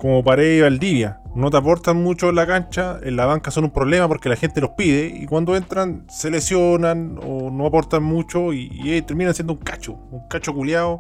como 0.03 0.25
Paredes 0.25 0.59
y 0.59 0.63
Valdivia. 0.63 1.21
No 1.37 1.49
te 1.49 1.59
aportan 1.59 2.03
mucho 2.03 2.29
en 2.29 2.35
la 2.35 2.45
cancha, 2.45 2.99
en 3.05 3.15
la 3.15 3.25
banca 3.25 3.53
son 3.53 3.63
un 3.63 3.71
problema 3.71 4.09
porque 4.09 4.29
la 4.29 4.35
gente 4.35 4.61
los 4.61 4.71
pide 4.71 5.07
y 5.07 5.27
cuando 5.27 5.55
entran 5.55 6.05
se 6.09 6.29
lesionan 6.29 7.21
o 7.23 7.53
no 7.53 7.67
aportan 7.67 8.03
mucho 8.03 8.53
y, 8.53 9.01
terminan 9.03 9.33
siendo 9.33 9.53
un 9.53 9.61
cacho, 9.61 9.93
un 10.11 10.27
cacho 10.27 10.53
culiado. 10.53 10.99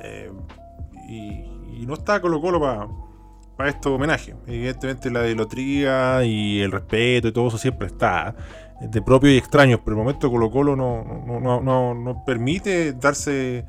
Eh, 0.00 0.32
y, 1.08 1.86
no 1.86 1.94
está 1.94 2.20
Colo 2.20 2.40
Colo 2.40 2.60
para 2.60 2.88
para 3.60 3.68
este 3.68 3.90
homenaje. 3.90 4.34
Evidentemente 4.46 5.10
la 5.10 5.26
lotría 5.34 6.24
y 6.24 6.62
el 6.62 6.72
respeto 6.72 7.28
y 7.28 7.32
todo 7.32 7.48
eso 7.48 7.58
siempre 7.58 7.88
está 7.88 8.34
eh, 8.80 8.88
de 8.88 9.02
propio 9.02 9.30
y 9.30 9.36
extraños, 9.36 9.80
pero 9.84 9.98
el 9.98 10.02
momento 10.02 10.30
Colo 10.30 10.50
Colo 10.50 10.76
no, 10.76 11.04
no, 11.26 11.60
no, 11.60 11.94
no 11.94 12.24
permite 12.24 12.94
darse 12.94 13.66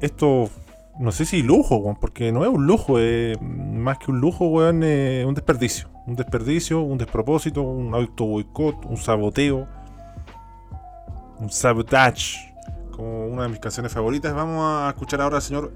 esto 0.00 0.50
no 0.98 1.12
sé 1.12 1.24
si 1.24 1.44
lujo, 1.44 1.96
porque 2.00 2.32
no 2.32 2.42
es 2.42 2.50
un 2.50 2.66
lujo, 2.66 2.98
es 2.98 3.40
más 3.40 3.98
que 3.98 4.10
un 4.10 4.18
lujo, 4.18 4.48
weón, 4.48 4.82
es 4.82 5.24
un 5.24 5.34
desperdicio. 5.34 5.88
Un 6.08 6.16
desperdicio, 6.16 6.80
un 6.80 6.98
despropósito, 6.98 7.62
un 7.62 7.94
auto 7.94 8.24
boicot, 8.24 8.86
un 8.86 8.96
saboteo, 8.96 9.68
un 11.38 11.48
sabotage, 11.48 12.52
como 12.90 13.26
una 13.26 13.44
de 13.44 13.50
mis 13.50 13.60
canciones 13.60 13.92
favoritas. 13.92 14.34
Vamos 14.34 14.64
a 14.64 14.88
escuchar 14.88 15.20
ahora 15.20 15.36
al 15.36 15.42
señor 15.42 15.72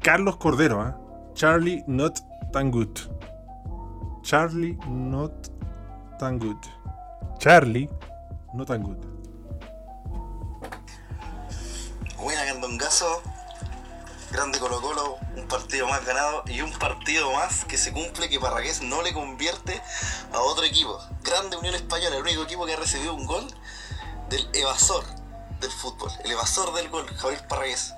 Carlos 0.00 0.38
Cordero, 0.38 0.88
¿eh? 0.88 1.01
Charlie 1.34 1.82
Not 1.86 2.20
Tan 2.52 2.70
Good. 2.70 2.98
Charlie 4.22 4.76
Not 4.86 5.32
Tan 6.18 6.38
Good. 6.38 6.58
Charlie 7.38 7.88
Not 8.54 8.68
Tan 8.68 8.82
Good. 8.82 8.98
Buena, 12.16 12.44
Candongazo 12.44 13.22
grande 14.32 14.58
Colo 14.58 14.80
Colo, 14.80 15.18
un 15.36 15.46
partido 15.46 15.86
más 15.86 16.04
ganado 16.06 16.42
y 16.46 16.62
un 16.62 16.72
partido 16.78 17.32
más 17.34 17.66
que 17.66 17.76
se 17.76 17.92
cumple 17.92 18.30
que 18.30 18.40
Parragués 18.40 18.80
no 18.80 19.02
le 19.02 19.12
convierte 19.12 19.80
a 20.32 20.40
otro 20.40 20.64
equipo. 20.64 20.98
Grande 21.22 21.56
Unión 21.58 21.74
Española, 21.74 22.16
el 22.16 22.22
único 22.22 22.42
equipo 22.44 22.64
que 22.64 22.72
ha 22.72 22.76
recibido 22.76 23.14
un 23.14 23.26
gol 23.26 23.46
del 24.30 24.48
evasor 24.54 25.04
del 25.60 25.70
fútbol, 25.70 26.10
el 26.24 26.32
evasor 26.32 26.72
del 26.72 26.88
gol, 26.88 27.06
Javier 27.14 27.46
Parragués. 27.46 27.94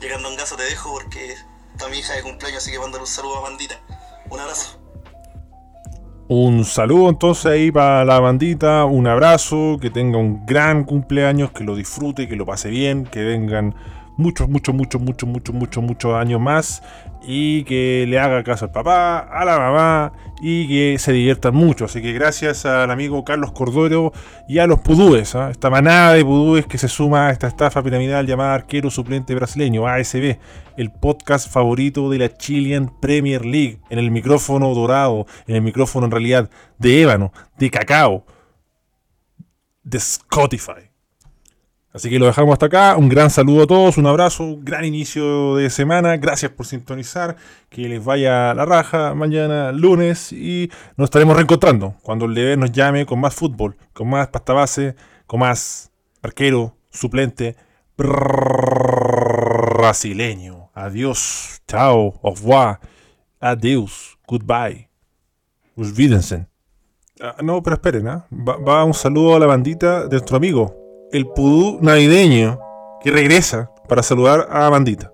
Llegando 0.00 0.30
en 0.30 0.36
casa 0.36 0.56
te 0.56 0.62
dejo 0.62 0.90
porque 0.92 1.36
está 1.76 1.88
mi 1.90 1.98
hija 1.98 2.14
de 2.14 2.22
cumpleaños, 2.22 2.62
así 2.62 2.72
que 2.72 2.78
mándale 2.78 3.02
un 3.02 3.06
saludo 3.06 3.36
a 3.36 3.40
Bandita. 3.40 3.78
Un 4.30 4.40
abrazo. 4.40 4.80
Un 6.28 6.64
saludo 6.64 7.10
entonces 7.10 7.46
ahí 7.46 7.70
para 7.70 8.04
la 8.04 8.18
bandita, 8.18 8.84
un 8.84 9.06
abrazo, 9.06 9.78
que 9.80 9.90
tenga 9.90 10.18
un 10.18 10.44
gran 10.44 10.82
cumpleaños, 10.82 11.52
que 11.52 11.62
lo 11.62 11.76
disfrute, 11.76 12.26
que 12.26 12.34
lo 12.34 12.44
pase 12.44 12.68
bien, 12.68 13.04
que 13.04 13.22
vengan 13.22 13.76
muchos, 14.16 14.48
muchos, 14.48 14.74
muchos, 14.74 15.00
muchos, 15.00 15.28
muchos, 15.28 15.54
muchos, 15.54 15.82
muchos 15.82 16.14
años 16.14 16.40
más 16.40 16.82
y 17.22 17.64
que 17.64 18.04
le 18.08 18.18
haga 18.18 18.44
caso 18.44 18.66
al 18.66 18.70
papá, 18.70 19.18
a 19.18 19.44
la 19.44 19.58
mamá 19.58 20.12
y 20.40 20.68
que 20.68 20.98
se 20.98 21.12
diviertan 21.12 21.54
mucho. 21.54 21.86
Así 21.86 22.00
que 22.00 22.12
gracias 22.12 22.64
al 22.66 22.90
amigo 22.90 23.24
Carlos 23.24 23.52
Cordero 23.52 24.12
y 24.48 24.58
a 24.58 24.66
los 24.66 24.80
pudúes, 24.80 25.34
¿ah? 25.34 25.50
esta 25.50 25.70
manada 25.70 26.14
de 26.14 26.24
pudúes 26.24 26.66
que 26.66 26.78
se 26.78 26.88
suma 26.88 27.28
a 27.28 27.30
esta 27.32 27.46
estafa 27.48 27.82
piramidal 27.82 28.26
llamada 28.26 28.54
Arquero 28.54 28.90
Suplente 28.90 29.34
Brasileño, 29.34 29.86
ASB, 29.86 30.38
el 30.76 30.92
podcast 30.92 31.50
favorito 31.50 32.10
de 32.10 32.18
la 32.18 32.36
Chilean 32.36 32.92
Premier 33.00 33.44
League, 33.44 33.80
en 33.90 33.98
el 33.98 34.10
micrófono 34.10 34.72
dorado, 34.74 35.26
en 35.46 35.56
el 35.56 35.62
micrófono 35.62 36.06
en 36.06 36.12
realidad 36.12 36.50
de 36.78 37.02
ébano, 37.02 37.32
de 37.58 37.70
cacao, 37.70 38.24
de 39.82 39.98
Spotify. 39.98 40.95
Así 41.96 42.10
que 42.10 42.18
lo 42.18 42.26
dejamos 42.26 42.52
hasta 42.52 42.66
acá. 42.66 42.94
Un 42.98 43.08
gran 43.08 43.30
saludo 43.30 43.62
a 43.62 43.66
todos, 43.66 43.96
un 43.96 44.06
abrazo, 44.06 44.44
un 44.44 44.62
gran 44.62 44.84
inicio 44.84 45.56
de 45.56 45.70
semana. 45.70 46.18
Gracias 46.18 46.52
por 46.52 46.66
sintonizar. 46.66 47.36
Que 47.70 47.88
les 47.88 48.04
vaya 48.04 48.52
la 48.52 48.66
raja 48.66 49.14
mañana, 49.14 49.72
lunes. 49.72 50.30
Y 50.30 50.70
nos 50.98 51.06
estaremos 51.06 51.36
reencontrando 51.36 51.94
cuando 52.02 52.26
el 52.26 52.34
deber 52.34 52.58
nos 52.58 52.70
llame 52.70 53.06
con 53.06 53.18
más 53.18 53.34
fútbol, 53.34 53.78
con 53.94 54.10
más 54.10 54.28
pasta 54.28 54.52
base, 54.52 54.94
con 55.26 55.40
más 55.40 55.90
arquero, 56.22 56.76
suplente 56.90 57.56
brasileño. 59.78 60.68
Adiós, 60.74 61.62
chao, 61.66 62.20
au 62.22 62.34
revoir, 62.34 62.78
adiós, 63.40 64.18
goodbye. 64.28 64.90
Usvídense. 65.76 66.46
Ah, 67.22 67.36
no, 67.42 67.62
pero 67.62 67.76
esperen, 67.76 68.04
va, 68.06 68.58
va 68.58 68.84
un 68.84 68.92
saludo 68.92 69.36
a 69.36 69.38
la 69.38 69.46
bandita 69.46 70.02
de 70.02 70.10
nuestro 70.10 70.36
amigo 70.36 70.85
el 71.12 71.26
pudú 71.26 71.78
navideño 71.80 72.58
que 73.02 73.10
regresa 73.10 73.70
para 73.88 74.02
saludar 74.02 74.48
a 74.50 74.66
Amandita. 74.66 75.12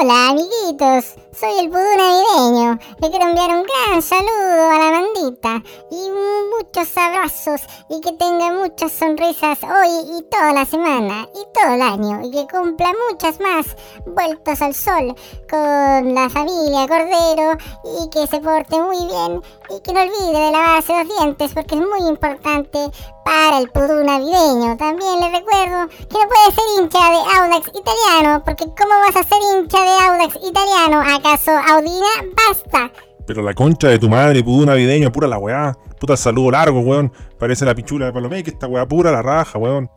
Hola 0.00 0.28
amiguitos, 0.30 1.14
soy 1.32 1.58
el 1.60 1.70
pudú 1.70 1.80
navideño. 1.96 2.78
Le 3.00 3.10
quiero 3.10 3.28
enviar 3.28 3.50
un 3.50 3.62
gran 3.62 4.02
saludo 4.02 4.70
a 4.70 4.78
la 4.78 4.90
mandita 5.00 5.62
y 5.90 6.10
muchos 6.52 6.96
abrazos 6.96 7.62
y 7.88 8.00
que 8.00 8.12
tenga 8.12 8.52
muchas 8.52 8.92
sonrisas 8.92 9.58
hoy 9.62 10.18
y 10.18 10.22
toda 10.24 10.52
la 10.52 10.66
semana 10.66 11.26
y 11.34 11.46
todo 11.54 11.74
el 11.74 11.82
año 11.82 12.20
y 12.22 12.30
que 12.30 12.46
cumpla 12.46 12.92
muchas 13.10 13.40
más 13.40 13.76
vueltos 14.06 14.60
al 14.60 14.74
sol 14.74 15.14
con 15.48 16.14
la 16.14 16.28
familia 16.28 16.86
Cordero 16.86 17.56
y 17.84 18.10
que 18.10 18.26
se 18.26 18.40
porte 18.40 18.78
muy 18.80 19.06
bien 19.06 19.42
y 19.70 19.80
que 19.80 19.92
no 19.92 20.02
olvide 20.02 20.38
de 20.38 20.50
lavarse 20.52 20.92
los 20.92 21.18
dientes 21.18 21.52
porque 21.54 21.76
es 21.76 21.80
muy 21.80 22.08
importante 22.08 22.78
para 23.24 23.58
el 23.58 23.70
pudú 23.70 24.04
navideño. 24.04 24.76
También 24.76 25.20
le 25.20 25.30
recuerdo 25.30 25.88
que 25.88 26.18
no 26.18 26.28
puede 26.28 26.52
ser 26.54 26.64
hincha 26.78 26.98
de 26.98 27.16
Audax 27.38 27.68
italiano 27.68 28.42
porque 28.44 28.64
¿cómo 28.64 28.98
vas 29.00 29.16
a 29.16 29.22
ser 29.22 29.38
hincha 29.54 29.80
de 29.80 30.04
Audax 30.04 30.36
italiano? 30.36 31.00
¿Acaso 31.24 31.52
Audina? 31.52 32.06
Basta. 32.34 32.90
Pero 33.26 33.42
la 33.42 33.54
concha 33.54 33.86
de 33.86 33.98
tu 34.00 34.08
madre, 34.08 34.42
pudú 34.42 34.66
navideño, 34.66 35.12
pura 35.12 35.28
la 35.28 35.38
weá. 35.38 35.72
Puta 36.00 36.14
el 36.14 36.18
saludo 36.18 36.50
largo, 36.50 36.80
weón. 36.80 37.12
Parece 37.38 37.64
la 37.64 37.76
pichula 37.76 38.06
de 38.06 38.12
Palomé, 38.12 38.42
que 38.42 38.50
esta 38.50 38.66
weá 38.66 38.86
pura 38.88 39.12
la 39.12 39.22
raja, 39.22 39.56
weón. 39.56 39.88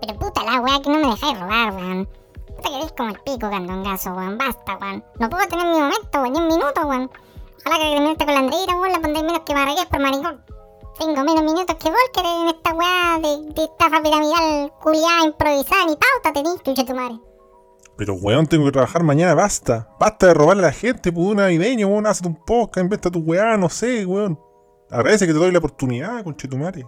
Pero 0.00 0.18
puta 0.18 0.42
la 0.44 0.62
weá 0.62 0.80
que 0.80 0.88
no 0.88 0.98
me 0.98 1.08
dejáis 1.08 1.38
robar, 1.38 1.74
weón. 1.74 2.08
Puta 2.56 2.68
que 2.70 2.76
eres 2.76 2.92
como 2.92 3.10
el 3.10 3.18
pico 3.20 3.50
candongazo, 3.50 4.14
weón. 4.14 4.38
Basta, 4.38 4.78
weón. 4.80 5.04
No 5.18 5.28
puedo 5.28 5.46
tener 5.46 5.66
mi 5.66 5.78
momento, 5.78 6.22
weón, 6.22 6.32
ni 6.32 6.38
un 6.38 6.48
minuto, 6.48 6.86
weón. 6.86 7.10
Ojalá 7.66 7.76
que 7.84 7.90
terminaste 7.90 8.24
con 8.24 8.34
la 8.34 8.40
Andreira, 8.40 8.76
weón, 8.76 8.92
la 8.92 9.00
pondréis 9.00 9.26
menos 9.26 9.40
que 9.40 9.54
Marrakech 9.54 9.88
por 9.90 10.00
maricón. 10.00 10.40
Tengo 10.98 11.24
menos 11.24 11.42
minutos 11.42 11.76
que 11.76 11.90
Volker 11.90 12.24
en 12.24 12.48
esta 12.48 12.74
weá 12.74 13.18
de, 13.20 13.52
de 13.52 13.64
estafa 13.64 14.02
piramidal 14.02 14.72
culiada 14.80 15.24
improvisada 15.24 15.84
ni 15.86 15.96
pauta 15.96 16.32
tenés, 16.32 16.62
chucha 16.62 16.84
tu 16.86 16.94
madre. 16.94 17.31
Pero 17.96 18.14
weón, 18.14 18.46
tengo 18.46 18.64
que 18.64 18.72
trabajar 18.72 19.02
mañana, 19.02 19.34
basta. 19.34 19.88
Basta 20.00 20.28
de 20.28 20.34
robarle 20.34 20.64
a 20.64 20.66
la 20.66 20.72
gente, 20.72 21.12
pudú 21.12 21.34
navideño, 21.34 21.88
weón. 21.88 22.06
Hazte 22.06 22.28
un 22.28 22.36
podcast, 22.36 22.84
inventa 22.84 23.10
tu 23.10 23.20
weá, 23.20 23.56
no 23.56 23.68
sé, 23.68 24.06
weón. 24.06 24.38
Agradece 24.90 25.26
que 25.26 25.32
te 25.32 25.38
doy 25.38 25.52
la 25.52 25.58
oportunidad, 25.58 26.24
conchetumare. 26.24 26.86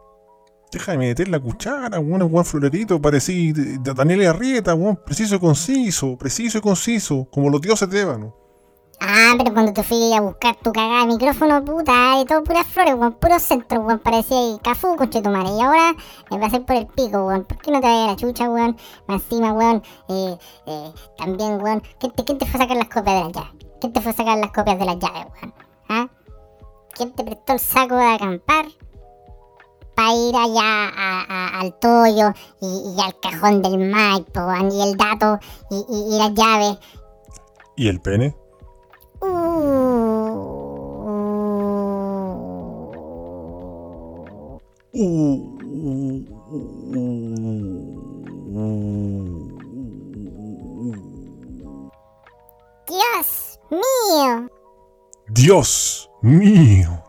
Deja 0.72 0.92
de 0.92 0.98
meter 0.98 1.28
la 1.28 1.38
cuchara, 1.38 2.00
weón, 2.00 2.22
weón 2.22 2.44
florerito, 2.44 3.00
parecí 3.00 3.52
de 3.52 3.94
Daniel 3.94 4.26
Arrieta, 4.26 4.74
weón. 4.74 4.98
Preciso 5.04 5.36
y 5.36 5.38
conciso, 5.38 6.16
preciso 6.18 6.58
y 6.58 6.60
conciso, 6.60 7.28
como 7.30 7.50
los 7.50 7.60
dioses 7.60 7.88
de 7.90 8.00
ébano. 8.00 8.43
Ah, 9.00 9.34
pero 9.36 9.52
cuando 9.52 9.72
te 9.72 9.82
fui 9.82 10.14
a 10.14 10.20
buscar 10.20 10.56
tu 10.56 10.72
cagada 10.72 11.00
de 11.00 11.06
micrófono, 11.06 11.64
puta, 11.64 12.18
de 12.18 12.24
todo 12.24 12.42
puras 12.44 12.66
flores, 12.66 12.94
weón, 12.94 13.12
puro 13.14 13.38
centro, 13.38 13.80
weón, 13.80 13.98
parecía 13.98 14.38
ahí, 14.38 14.58
cafú, 14.62 14.96
coche 14.96 15.20
tu 15.20 15.30
madre. 15.30 15.50
Y 15.50 15.60
ahora 15.60 15.94
me 16.30 16.38
va 16.38 16.44
a 16.44 16.46
hacer 16.46 16.64
por 16.64 16.76
el 16.76 16.86
pico, 16.86 17.26
weón. 17.26 17.44
¿Por 17.44 17.58
qué 17.58 17.70
no 17.70 17.80
te 17.80 17.86
vayas 17.86 18.04
a 18.04 18.10
la 18.12 18.16
chucha, 18.16 18.48
weón? 18.48 18.76
Encima, 19.08 19.52
weón, 19.52 19.82
eh, 20.08 20.38
eh, 20.66 20.92
también, 21.18 21.60
weón, 21.60 21.82
¿quién 21.98 22.12
te, 22.12 22.24
¿quién 22.24 22.38
te 22.38 22.46
fue 22.46 22.60
a 22.60 22.62
sacar 22.62 22.76
las 22.76 22.88
copias 22.88 23.16
de 23.16 23.24
las 23.24 23.32
llaves? 23.32 23.50
¿Quién 23.80 23.92
te 23.92 24.00
fue 24.00 24.10
a 24.12 24.14
sacar 24.14 24.38
las 24.38 24.52
copias 24.52 24.78
de 24.78 24.84
las 24.84 24.98
llaves, 24.98 25.26
weón? 25.34 25.54
¿Ah? 25.88 26.08
¿Quién 26.94 27.12
te 27.12 27.24
prestó 27.24 27.52
el 27.52 27.60
saco 27.60 27.96
de 27.96 28.06
acampar? 28.06 28.66
Para 29.96 30.14
ir 30.14 30.34
allá 30.34 30.88
a, 30.96 31.60
al 31.60 31.78
toyo 31.78 32.32
y, 32.60 32.94
y 32.96 33.00
al 33.00 33.18
cajón 33.20 33.62
del 33.62 33.92
weón, 33.92 34.72
y 34.72 34.82
el 34.82 34.96
dato 34.96 35.38
y, 35.70 35.84
y, 35.88 36.14
y 36.14 36.18
las 36.18 36.32
llaves. 36.34 36.78
¿Y 37.76 37.88
el 37.88 38.00
pene? 38.00 38.36
Dios 52.86 53.60
mío, 53.70 54.50
Dios 55.28 56.10
mío. 56.22 57.02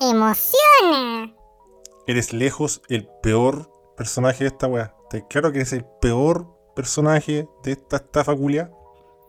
emociona. 0.00 1.34
Eres 2.06 2.32
lejos 2.32 2.82
el 2.88 3.06
peor 3.22 3.70
personaje 3.96 4.44
de 4.44 4.48
esta 4.48 4.66
weá. 4.66 4.94
Te 5.08 5.26
claro 5.26 5.52
que 5.52 5.58
eres 5.58 5.72
el 5.72 5.84
peor 6.00 6.46
personaje 6.74 7.48
de 7.62 7.72
esta 7.72 7.96
estafa 7.96 8.36
culia. 8.36 8.70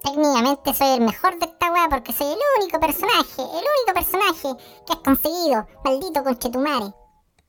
Técnicamente 0.03 0.73
soy 0.73 0.87
el 0.97 1.01
mejor 1.01 1.37
de 1.39 1.45
esta 1.45 1.71
weá 1.71 1.87
porque 1.89 2.11
soy 2.13 2.27
el 2.27 2.39
único 2.59 2.79
personaje, 2.79 3.37
el 3.37 3.65
único 3.65 3.93
personaje 3.93 4.63
que 4.87 4.93
has 4.93 4.99
conseguido, 4.99 5.67
maldito 5.83 6.23
conchetumare. 6.23 6.93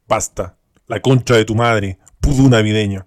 Basta. 0.07 0.59
La 0.87 1.01
concha 1.01 1.35
de 1.35 1.45
tu 1.45 1.55
madre, 1.55 1.99
pudú 2.21 2.49
navideño. 2.49 3.07